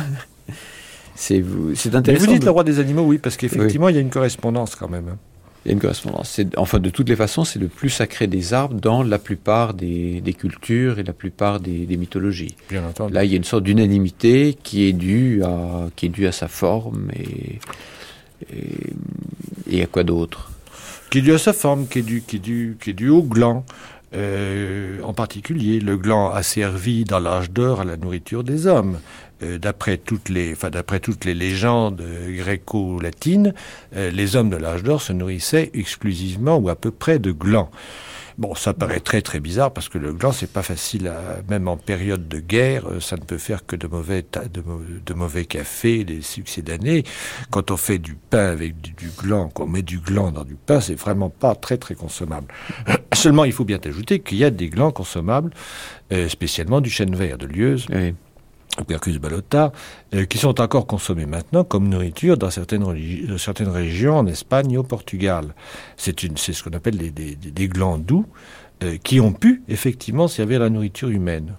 c'est 1.16 1.40
intéressant. 1.40 2.02
Mais 2.08 2.16
vous 2.16 2.28
dites 2.28 2.44
le 2.44 2.52
roi 2.52 2.64
des 2.64 2.80
animaux, 2.80 3.04
oui, 3.04 3.18
parce 3.18 3.38
qu'effectivement, 3.38 3.90
il 3.90 3.96
y 3.96 3.98
a 3.98 4.02
une 4.02 4.10
correspondance 4.10 4.76
quand 4.76 4.90
même. 4.90 5.16
Il 5.66 5.70
y 5.70 5.72
a 5.72 5.74
une 5.74 5.80
correspondance. 5.80 6.42
Enfin, 6.58 6.80
de 6.80 6.90
toutes 6.90 7.08
les 7.08 7.16
façons, 7.16 7.46
c'est 7.46 7.60
le 7.60 7.70
plus 7.70 7.90
sacré 7.90 8.28
des 8.28 8.54
arbres 8.54 8.80
dans 8.80 9.02
la 9.02 9.18
plupart 9.18 9.74
des, 9.74 10.22
cultures 10.38 11.00
et 11.00 11.04
la 11.04 11.14
plupart 11.14 11.62
des, 11.62 11.88
mythologies. 11.96 12.56
Bien 12.70 12.86
entendu. 12.86 13.14
Là, 13.14 13.24
il 13.24 13.32
y 13.32 13.34
a 13.34 13.38
une 13.38 13.46
sorte 13.46 13.64
d'unanimité 13.64 14.58
qui 14.62 14.84
est 14.84 14.94
due 14.94 15.42
à 15.44 15.88
qui 15.96 16.08
est 16.08 16.10
due 16.10 16.28
à 16.28 16.34
sa 16.34 16.50
forme 16.50 17.10
et 17.16 17.60
et, 19.72 19.82
à 19.82 19.86
quoi 19.86 20.04
d'autre? 20.04 20.52
Qui 21.10 21.20
est 21.20 21.22
due 21.22 21.34
à 21.34 21.38
sa 21.38 21.54
forme, 21.54 21.88
qui 21.88 22.00
est 22.00 22.04
due 22.04 22.24
qui 22.28 22.36
est 22.36 22.40
due 22.40 22.78
qui 22.82 22.90
est 22.90 22.94
due 22.94 23.10
au 23.10 23.24
gland. 23.24 23.66
Euh, 24.16 25.00
en 25.04 25.14
particulier, 25.14 25.80
le 25.80 25.98
gland 25.98 26.32
a 26.32 26.44
servi 26.44 27.04
dans 27.04 27.20
l'âge 27.20 27.52
d'or 27.52 27.82
à 27.82 27.84
la 27.84 27.98
nourriture 27.98 28.44
des 28.44 28.68
hommes. 28.68 29.00
Euh, 29.42 29.58
d'après 29.58 29.98
toutes 29.98 30.30
les, 30.30 30.54
enfin, 30.54 30.70
d'après 30.70 31.00
toutes 31.00 31.26
les 31.26 31.34
légendes 31.34 32.02
gréco-latines, 32.30 33.54
euh, 33.96 34.12
les 34.12 34.36
hommes 34.36 34.50
de 34.50 34.58
l'âge 34.58 34.84
d'or 34.84 35.02
se 35.02 35.14
nourrissaient 35.14 35.72
exclusivement 35.74 36.58
ou 36.58 36.70
à 36.70 36.76
peu 36.76 36.92
près 36.92 37.20
de 37.20 37.32
glands. 37.32 37.70
Bon, 38.38 38.56
ça 38.56 38.74
paraît 38.74 39.00
très 39.00 39.22
très 39.22 39.40
bizarre 39.40 39.72
parce 39.72 39.90
que 39.90 39.98
le 39.98 40.14
gland 40.14 40.32
c'est 40.32 40.52
pas 40.52 40.64
facile, 40.64 41.08
à, 41.08 41.42
même 41.50 41.68
en 41.68 41.78
période 41.78 42.28
de 42.28 42.40
guerre, 42.40 42.88
euh, 42.90 43.00
ça 43.00 43.16
ne 43.16 43.22
peut 43.22 43.38
faire 43.38 43.66
que 43.66 43.76
de 43.76 43.88
mauvais 43.88 44.26
de, 44.54 44.64
de 45.06 45.14
mauvais 45.14 45.46
café, 45.46 46.04
des 46.04 46.22
succès 46.22 46.62
d'année. 46.62 47.04
Quand 47.52 47.72
on 47.72 47.78
fait 47.78 48.00
du 48.00 48.16
pain 48.16 48.50
avec 48.50 48.80
du, 48.82 48.92
du 48.92 49.10
gland, 49.18 49.50
qu'on 49.50 49.68
met 49.68 49.82
du 49.82 50.00
gland 50.00 50.32
dans 50.32 50.44
du 50.44 50.56
pain, 50.56 50.82
c'est 50.82 50.96
vraiment 50.96 51.30
pas 51.30 51.56
très 51.56 51.78
très 51.78 51.96
consommable. 51.96 52.48
Seulement, 53.14 53.46
il 53.46 53.52
faut 53.52 53.66
bien 53.66 53.80
ajouter 53.84 54.20
qu'il 54.20 54.38
y 54.38 54.44
a 54.44 54.50
des 54.50 54.70
glands 54.70 54.92
consommables, 54.92 55.52
euh, 56.12 56.28
spécialement 56.30 56.82
du 56.82 56.90
chêne 56.90 57.16
vert 57.16 57.38
de 57.38 57.46
Lieuse. 57.46 57.86
Oui. 57.94 58.14
Percus 58.88 59.20
balota, 59.20 59.72
euh, 60.14 60.26
qui 60.26 60.38
sont 60.38 60.60
encore 60.60 60.88
consommés 60.88 61.26
maintenant 61.26 61.64
comme 61.64 61.88
nourriture 61.90 62.38
dans 62.38 62.50
certaines, 62.50 62.86
certaines 63.38 63.70
régions 63.70 64.18
en 64.18 64.28
Espagne 64.28 64.72
et 64.72 64.78
au 64.78 64.84
Portugal. 64.84 65.54
C'est 65.96 66.20
ce 66.20 66.64
qu'on 66.64 66.74
appelle 66.74 66.98
des, 66.98 67.12
des, 67.12 67.36
des 67.36 67.68
glands 67.68 67.98
doux 67.98 68.26
euh, 68.84 68.98
qui 69.04 69.20
ont 69.20 69.32
pu 69.32 69.62
effectivement 69.68 70.28
servir 70.28 70.62
à 70.62 70.66
la 70.66 70.70
nourriture 70.70 71.10
humaine. 71.10 71.54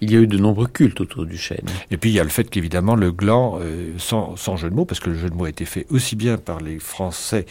Il 0.00 0.12
y 0.12 0.16
a 0.16 0.20
eu 0.20 0.28
de 0.28 0.38
nombreux 0.38 0.68
cultes 0.68 1.00
autour 1.00 1.26
du 1.26 1.36
chêne. 1.36 1.66
Et 1.90 1.96
puis 1.96 2.10
il 2.10 2.12
y 2.12 2.20
a 2.20 2.24
le 2.24 2.30
fait 2.30 2.48
qu'évidemment 2.48 2.94
le 2.94 3.10
gland, 3.10 3.58
euh, 3.60 3.92
sans, 3.98 4.36
sans, 4.36 4.56
jeu 4.56 4.70
de 4.70 4.74
mots, 4.74 4.84
parce 4.84 5.00
que 5.00 5.10
le 5.10 5.16
jeu 5.16 5.28
de 5.28 5.34
mots 5.34 5.46
a 5.46 5.48
été 5.48 5.64
fait 5.64 5.86
aussi 5.90 6.14
bien 6.14 6.38
par 6.38 6.60
les 6.60 6.78
Français 6.78 7.46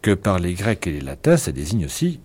que 0.00 0.14
par 0.14 0.38
les 0.38 0.54
Grecs 0.54 0.86
et 0.86 0.92
les 0.92 1.02
Latins, 1.02 1.36
ça 1.36 1.52
désigne 1.52 1.84
aussi 1.84 2.20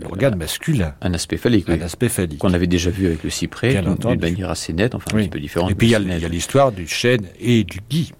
l'organe 0.00 0.36
masculin. 0.36 0.94
Un 1.00 1.14
aspect 1.14 1.36
phallique. 1.36 1.68
Un 1.68 1.80
aspect 1.80 2.08
phallique. 2.08 2.38
Qu'on 2.38 2.54
avait 2.54 2.66
déjà 2.66 2.90
vu 2.90 3.06
avec 3.06 3.22
le 3.22 3.30
cyprès, 3.30 3.82
d'une 3.82 4.20
manière 4.20 4.50
assez 4.50 4.72
nette, 4.72 4.94
enfin 4.94 5.10
un 5.14 5.18
petit 5.18 5.28
peu 5.28 5.40
différente. 5.40 5.70
Et 5.70 5.74
puis 5.74 5.88
il 5.88 5.90
y 5.90 5.94
a 6.24 6.28
l'histoire 6.28 6.72
du 6.72 6.86
chêne 6.86 7.26
et 7.40 7.64
du 7.64 7.80
gui. 7.88 8.12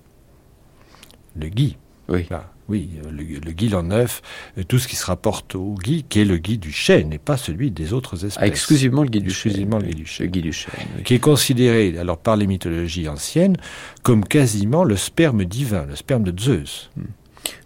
Le 1.38 1.48
gui. 1.48 1.76
Oui. 2.09 2.28
oui, 2.68 2.90
le, 3.11 3.22
le 3.22 3.52
gui 3.52 3.74
en 3.74 3.82
neuf, 3.82 4.22
tout 4.68 4.78
ce 4.78 4.87
qui 4.87 4.94
se 4.94 5.04
rapporte 5.06 5.56
au 5.56 5.74
gui, 5.74 6.04
qui 6.09 6.20
est 6.20 6.24
le 6.24 6.37
gui 6.37 6.56
du 6.56 6.70
chêne, 6.70 7.12
et 7.12 7.18
pas 7.18 7.37
celui 7.37 7.72
des 7.72 7.92
autres 7.92 8.24
espèces. 8.24 8.38
Ah, 8.40 8.46
exclusivement 8.46 9.02
le 9.02 9.09
gui 9.09 9.20
du 9.20 9.30
exclusivement 9.30 9.80
chêne. 9.80 9.88
Le 9.88 9.94
gui 9.94 10.02
du 10.02 10.06
chêne. 10.06 10.26
Le 10.26 10.30
gui 10.30 10.42
du 10.42 10.52
chêne 10.52 10.87
oui. 10.96 11.02
Qui 11.02 11.14
est 11.14 11.18
considéré, 11.18 11.98
alors 11.98 12.18
par 12.18 12.37
les 12.37 12.46
mythologies 12.46 13.09
anciennes, 13.09 13.56
comme 14.04 14.24
quasiment 14.24 14.85
le 14.85 14.94
sperme 14.96 15.44
divin, 15.44 15.85
le 15.87 15.96
sperme 15.96 16.22
de 16.22 16.40
Zeus. 16.40 16.90
Hmm. 16.96 17.06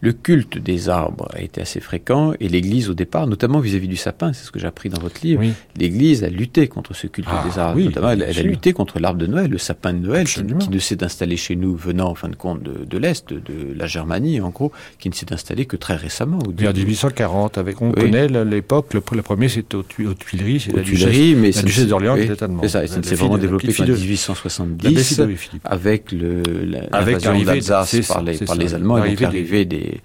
Le 0.00 0.12
culte 0.12 0.58
des 0.58 0.88
arbres 0.88 1.28
a 1.34 1.40
été 1.40 1.60
assez 1.60 1.80
fréquent 1.80 2.32
et 2.40 2.48
l'Église 2.48 2.88
au 2.88 2.94
départ, 2.94 3.26
notamment 3.26 3.60
vis-à-vis 3.60 3.86
-vis 3.86 3.90
du 3.90 3.96
sapin, 3.96 4.32
c'est 4.32 4.44
ce 4.44 4.50
que 4.50 4.58
j'ai 4.58 4.66
appris 4.66 4.88
dans 4.88 5.00
votre 5.00 5.20
livre, 5.22 5.40
oui. 5.40 5.52
l'Église 5.76 6.24
a 6.24 6.28
lutté 6.28 6.68
contre 6.68 6.94
ce 6.94 7.06
culte 7.06 7.28
ah, 7.30 7.44
des 7.46 7.58
arbres. 7.58 7.76
Oui, 7.76 7.84
notamment, 7.84 8.10
elle, 8.10 8.22
elle, 8.22 8.38
a 8.38 8.42
lutté 8.42 8.72
contre 8.72 8.98
l'arbre 8.98 9.18
de 9.18 9.26
Noël, 9.26 9.50
le 9.50 9.58
sapin 9.58 9.92
de 9.92 9.98
Noël, 9.98 10.26
qui, 10.26 10.42
qui, 10.44 10.70
ne 10.70 10.78
s'est 10.78 11.02
installé 11.04 11.36
chez 11.36 11.56
nous 11.56 11.74
venant 11.76 12.08
en 12.08 12.14
fin 12.14 12.28
de 12.28 12.36
compte 12.36 12.62
de, 12.62 12.84
de 12.84 12.98
l'Est, 12.98 13.32
de, 13.32 13.40
la 13.74 13.86
Germanie 13.86 14.40
en 14.40 14.50
gros, 14.50 14.72
qui 14.98 15.08
ne 15.08 15.14
s'est 15.14 15.32
installé 15.32 15.66
que 15.66 15.76
très 15.76 15.96
récemment. 15.96 16.38
Au 16.38 16.52
début. 16.52 16.68
En 16.68 16.72
1840, 16.72 17.58
avec, 17.58 17.80
on 17.82 17.88
oui. 17.88 17.94
connaît 17.94 18.28
l'époque, 18.28 18.94
le, 18.94 19.02
le, 19.12 19.22
premier 19.22 19.48
c'était 19.48 19.76
aux, 19.76 19.80
aux 19.80 20.14
Tuileries, 20.14 20.60
c'est 20.60 20.76
la 20.76 20.82
Tuileries, 20.82 21.34
mais 21.34 21.50
la 21.50 21.62
duchesse 21.62 21.86
d'Orléans 21.86 22.16
qui 22.16 22.22
était 22.22 22.42
allemande. 22.42 22.62
C'est 22.62 22.68
ça, 22.68 22.86
ça 22.86 23.02
s'est 23.02 23.14
vraiment 23.14 23.38
développé 23.38 23.72
qu'en 23.72 23.84
1870, 23.84 25.20
avec 25.64 26.12
l'invasion 26.12 27.42
d'Alsace 27.42 28.06
par, 28.06 28.22
les, 28.22 28.38
par 28.38 28.56
les 28.56 28.74
Allemands 28.74 29.04
et 29.04 29.16
l'arrivée 29.16 29.64
des 29.70 30.00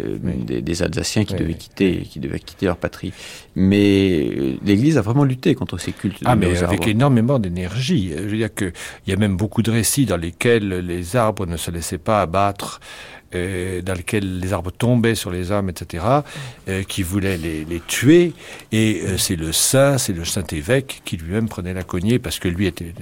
euh, 0.00 0.18
des, 0.22 0.60
des, 0.60 0.82
Alsaciens 0.82 1.24
qui 1.24 1.34
oui. 1.34 1.40
devaient 1.40 1.54
quitter, 1.54 2.00
qui 2.00 2.18
devaient 2.18 2.40
quitter 2.40 2.66
leur 2.66 2.76
patrie. 2.76 3.12
Mais 3.54 4.28
euh, 4.36 4.54
l'Église 4.64 4.98
a 4.98 5.02
vraiment 5.02 5.24
lutté 5.24 5.54
contre 5.54 5.78
ces 5.78 5.92
cultes. 5.92 6.18
Ah, 6.24 6.34
mais 6.34 6.48
avec 6.62 6.80
arbres. 6.80 6.88
énormément 6.88 7.38
d'énergie. 7.38 8.12
Je 8.16 8.22
veux 8.22 8.36
dire 8.36 8.52
que 8.52 8.72
il 9.06 9.10
y 9.10 9.12
a 9.12 9.16
même 9.16 9.36
beaucoup 9.36 9.62
de 9.62 9.70
récits 9.70 10.06
dans 10.06 10.16
lesquels 10.16 10.68
les 10.68 11.14
arbres 11.14 11.46
ne 11.46 11.56
se 11.56 11.70
laissaient 11.70 11.98
pas 11.98 12.22
abattre 12.22 12.80
dans 13.32 13.94
lequel 13.94 14.40
les 14.40 14.52
arbres 14.52 14.70
tombaient 14.70 15.14
sur 15.14 15.30
les 15.30 15.50
hommes, 15.50 15.68
etc., 15.68 16.04
euh, 16.68 16.82
qui 16.82 17.02
voulaient 17.02 17.38
les, 17.38 17.64
les 17.64 17.80
tuer. 17.80 18.32
Et 18.72 19.02
euh, 19.04 19.18
c'est 19.18 19.36
le 19.36 19.52
saint, 19.52 19.98
c'est 19.98 20.12
le 20.12 20.24
saint 20.24 20.44
évêque 20.52 21.02
qui 21.04 21.16
lui-même 21.16 21.48
prenait 21.48 21.74
la 21.74 21.82
cognée 21.82 22.18
parce 22.18 22.38
que 22.38 22.48
lui 22.48 22.66
était, 22.66 22.92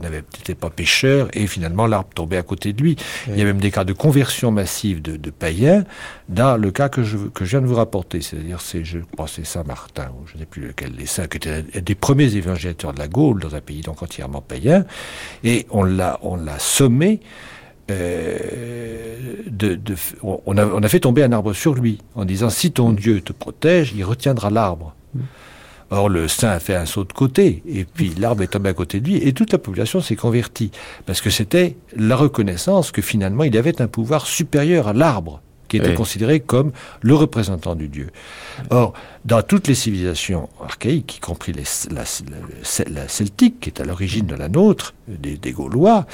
n'avait 0.00 0.22
n'était 0.38 0.54
pas 0.54 0.70
pêcheur 0.70 1.28
et 1.32 1.46
finalement 1.46 1.86
l'arbre 1.86 2.10
tombait 2.14 2.36
à 2.36 2.42
côté 2.42 2.72
de 2.72 2.82
lui. 2.82 2.96
Il 3.28 3.38
y 3.38 3.42
a 3.42 3.44
même 3.44 3.60
des 3.60 3.70
cas 3.70 3.84
de 3.84 3.92
conversion 3.92 4.50
massive 4.50 5.02
de, 5.02 5.16
de 5.16 5.30
païens 5.30 5.84
dans 6.28 6.56
le 6.56 6.70
cas 6.70 6.88
que 6.88 7.02
je, 7.02 7.16
que 7.16 7.44
je 7.44 7.50
viens 7.50 7.60
de 7.60 7.66
vous 7.66 7.74
rapporter. 7.74 8.20
C'est-à-dire, 8.20 8.60
c'est, 8.60 8.84
je 8.84 8.98
crois, 8.98 9.28
c'est 9.28 9.44
Saint 9.44 9.64
Martin, 9.64 10.10
ou 10.20 10.26
je 10.26 10.34
ne 10.34 10.40
sais 10.40 10.46
plus 10.46 10.62
lequel 10.62 10.92
des 10.92 11.06
saints, 11.06 11.26
qui 11.26 11.36
était 11.36 11.62
des 11.62 11.94
premiers 11.94 12.34
évangélisateurs 12.36 12.92
de 12.92 12.98
la 12.98 13.08
Gaule 13.08 13.40
dans 13.40 13.54
un 13.54 13.60
pays 13.60 13.80
donc 13.80 14.02
entièrement 14.02 14.40
païen. 14.40 14.84
Et 15.44 15.66
on 15.70 15.84
l'a, 15.84 16.18
on 16.22 16.36
l'a 16.36 16.58
sommé 16.58 17.20
euh, 17.92 19.34
de, 19.46 19.74
de, 19.74 19.94
on, 20.22 20.56
a, 20.56 20.66
on, 20.66 20.82
a, 20.82 20.88
fait 20.88 21.00
tomber 21.00 21.22
un 21.22 21.32
arbre 21.32 21.52
sur 21.52 21.74
lui 21.74 21.98
en 22.14 22.24
disant 22.24 22.50
si 22.50 22.72
ton 22.72 22.92
Dieu 22.92 23.20
te 23.20 23.32
protège, 23.32 23.92
il 23.96 24.04
retiendra 24.04 24.50
l'arbre. 24.50 24.94
Or, 25.90 26.08
le 26.08 26.26
saint 26.26 26.48
a 26.48 26.58
fait 26.58 26.74
un 26.74 26.86
saut 26.86 27.04
de 27.04 27.12
côté, 27.12 27.62
et 27.68 27.84
puis 27.84 28.14
l'arbre 28.18 28.42
est 28.42 28.46
tombé 28.46 28.70
à 28.70 28.72
côté 28.72 29.00
de 29.00 29.08
lui, 29.08 29.16
et 29.16 29.34
toute 29.34 29.52
la 29.52 29.58
population 29.58 30.00
s'est 30.00 30.16
convertie, 30.16 30.70
parce 31.04 31.20
que 31.20 31.28
c'était 31.28 31.76
la 31.94 32.16
reconnaissance 32.16 32.92
que 32.92 33.02
finalement 33.02 33.44
il 33.44 33.56
avait 33.58 33.82
un 33.82 33.88
pouvoir 33.88 34.26
supérieur 34.26 34.88
à 34.88 34.94
l'arbre 34.94 35.42
qui 35.72 35.78
était 35.78 35.88
oui. 35.88 35.94
considéré 35.94 36.40
comme 36.40 36.70
le 37.00 37.14
représentant 37.14 37.74
du 37.74 37.88
Dieu. 37.88 38.10
Or, 38.68 38.92
dans 39.24 39.40
toutes 39.40 39.68
les 39.68 39.74
civilisations 39.74 40.50
archaïques, 40.62 41.16
y 41.16 41.20
compris 41.20 41.52
les, 41.52 41.64
la, 41.90 42.02
la, 42.02 42.84
la, 42.90 43.08
celtique, 43.08 43.60
qui 43.60 43.70
est 43.70 43.80
à 43.80 43.84
l'origine 43.84 44.26
de 44.26 44.34
la 44.34 44.50
nôtre, 44.50 44.92
des, 45.08 45.38
des, 45.38 45.52
Gaulois, 45.52 46.04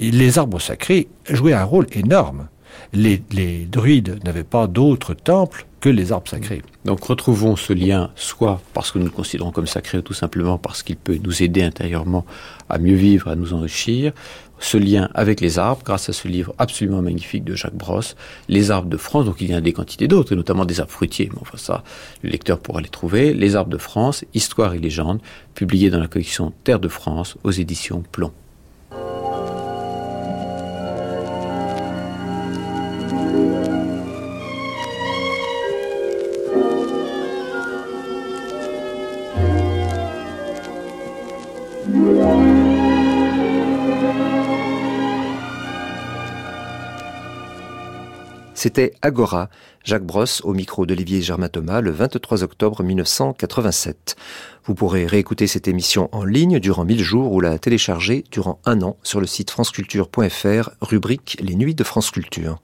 les 0.00 0.38
arbres 0.38 0.60
sacrés 0.60 1.08
jouaient 1.30 1.54
un 1.54 1.64
rôle 1.64 1.86
énorme. 1.92 2.48
Les, 2.92 3.22
les 3.32 3.64
druides 3.64 4.22
n'avaient 4.22 4.44
pas 4.44 4.66
d'autres 4.66 5.14
temples 5.14 5.64
que 5.80 5.88
les 5.88 6.12
arbres 6.12 6.28
sacrés. 6.28 6.62
Donc 6.84 7.02
retrouvons 7.04 7.56
ce 7.56 7.72
lien, 7.72 8.10
soit 8.16 8.60
parce 8.74 8.90
que 8.90 8.98
nous 8.98 9.06
le 9.06 9.10
considérons 9.10 9.50
comme 9.50 9.66
sacré, 9.66 9.96
ou 9.96 10.02
tout 10.02 10.12
simplement 10.12 10.58
parce 10.58 10.82
qu'il 10.82 10.96
peut 10.96 11.18
nous 11.22 11.42
aider 11.42 11.62
intérieurement 11.62 12.26
à 12.68 12.78
mieux 12.78 12.96
vivre, 12.96 13.28
à 13.28 13.34
nous 13.34 13.54
enrichir, 13.54 14.12
ce 14.58 14.76
lien 14.76 15.08
avec 15.14 15.40
les 15.40 15.58
arbres 15.58 15.82
grâce 15.84 16.08
à 16.08 16.12
ce 16.12 16.28
livre 16.28 16.54
absolument 16.58 17.02
magnifique 17.02 17.44
de 17.44 17.54
Jacques 17.54 17.74
Brosse, 17.74 18.16
Les 18.48 18.70
arbres 18.70 18.88
de 18.88 18.96
France, 18.96 19.24
donc 19.24 19.40
il 19.40 19.50
y 19.50 19.54
a 19.54 19.60
des 19.60 19.72
quantités 19.72 20.08
d'autres, 20.08 20.32
et 20.32 20.36
notamment 20.36 20.64
des 20.64 20.80
arbres 20.80 20.92
fruitiers, 20.92 21.30
mais 21.32 21.40
enfin 21.40 21.58
ça, 21.58 21.84
le 22.22 22.30
lecteur 22.30 22.58
pourra 22.58 22.80
les 22.80 22.88
trouver, 22.88 23.34
Les 23.34 23.56
arbres 23.56 23.70
de 23.70 23.78
France, 23.78 24.24
Histoire 24.34 24.74
et 24.74 24.78
légende, 24.78 25.20
publié 25.54 25.90
dans 25.90 26.00
la 26.00 26.08
collection 26.08 26.52
Terre 26.64 26.80
de 26.80 26.88
France 26.88 27.36
aux 27.44 27.50
éditions 27.52 28.02
Plomb. 28.12 28.32
C'était 48.56 48.94
Agora, 49.02 49.50
Jacques 49.84 50.06
Brosse 50.06 50.40
au 50.42 50.54
micro 50.54 50.86
d'Olivier 50.86 51.20
Germain 51.20 51.50
Thomas 51.50 51.82
le 51.82 51.90
23 51.90 52.42
octobre 52.42 52.82
1987. 52.82 54.16
Vous 54.64 54.74
pourrez 54.74 55.04
réécouter 55.04 55.46
cette 55.46 55.68
émission 55.68 56.08
en 56.12 56.24
ligne 56.24 56.58
durant 56.58 56.86
1000 56.86 57.02
jours 57.02 57.32
ou 57.32 57.40
la 57.40 57.58
télécharger 57.58 58.24
durant 58.30 58.58
un 58.64 58.80
an 58.80 58.96
sur 59.02 59.20
le 59.20 59.26
site 59.26 59.50
franceculture.fr, 59.50 60.70
rubrique 60.80 61.36
Les 61.42 61.54
Nuits 61.54 61.74
de 61.74 61.84
France 61.84 62.10
Culture. 62.10 62.58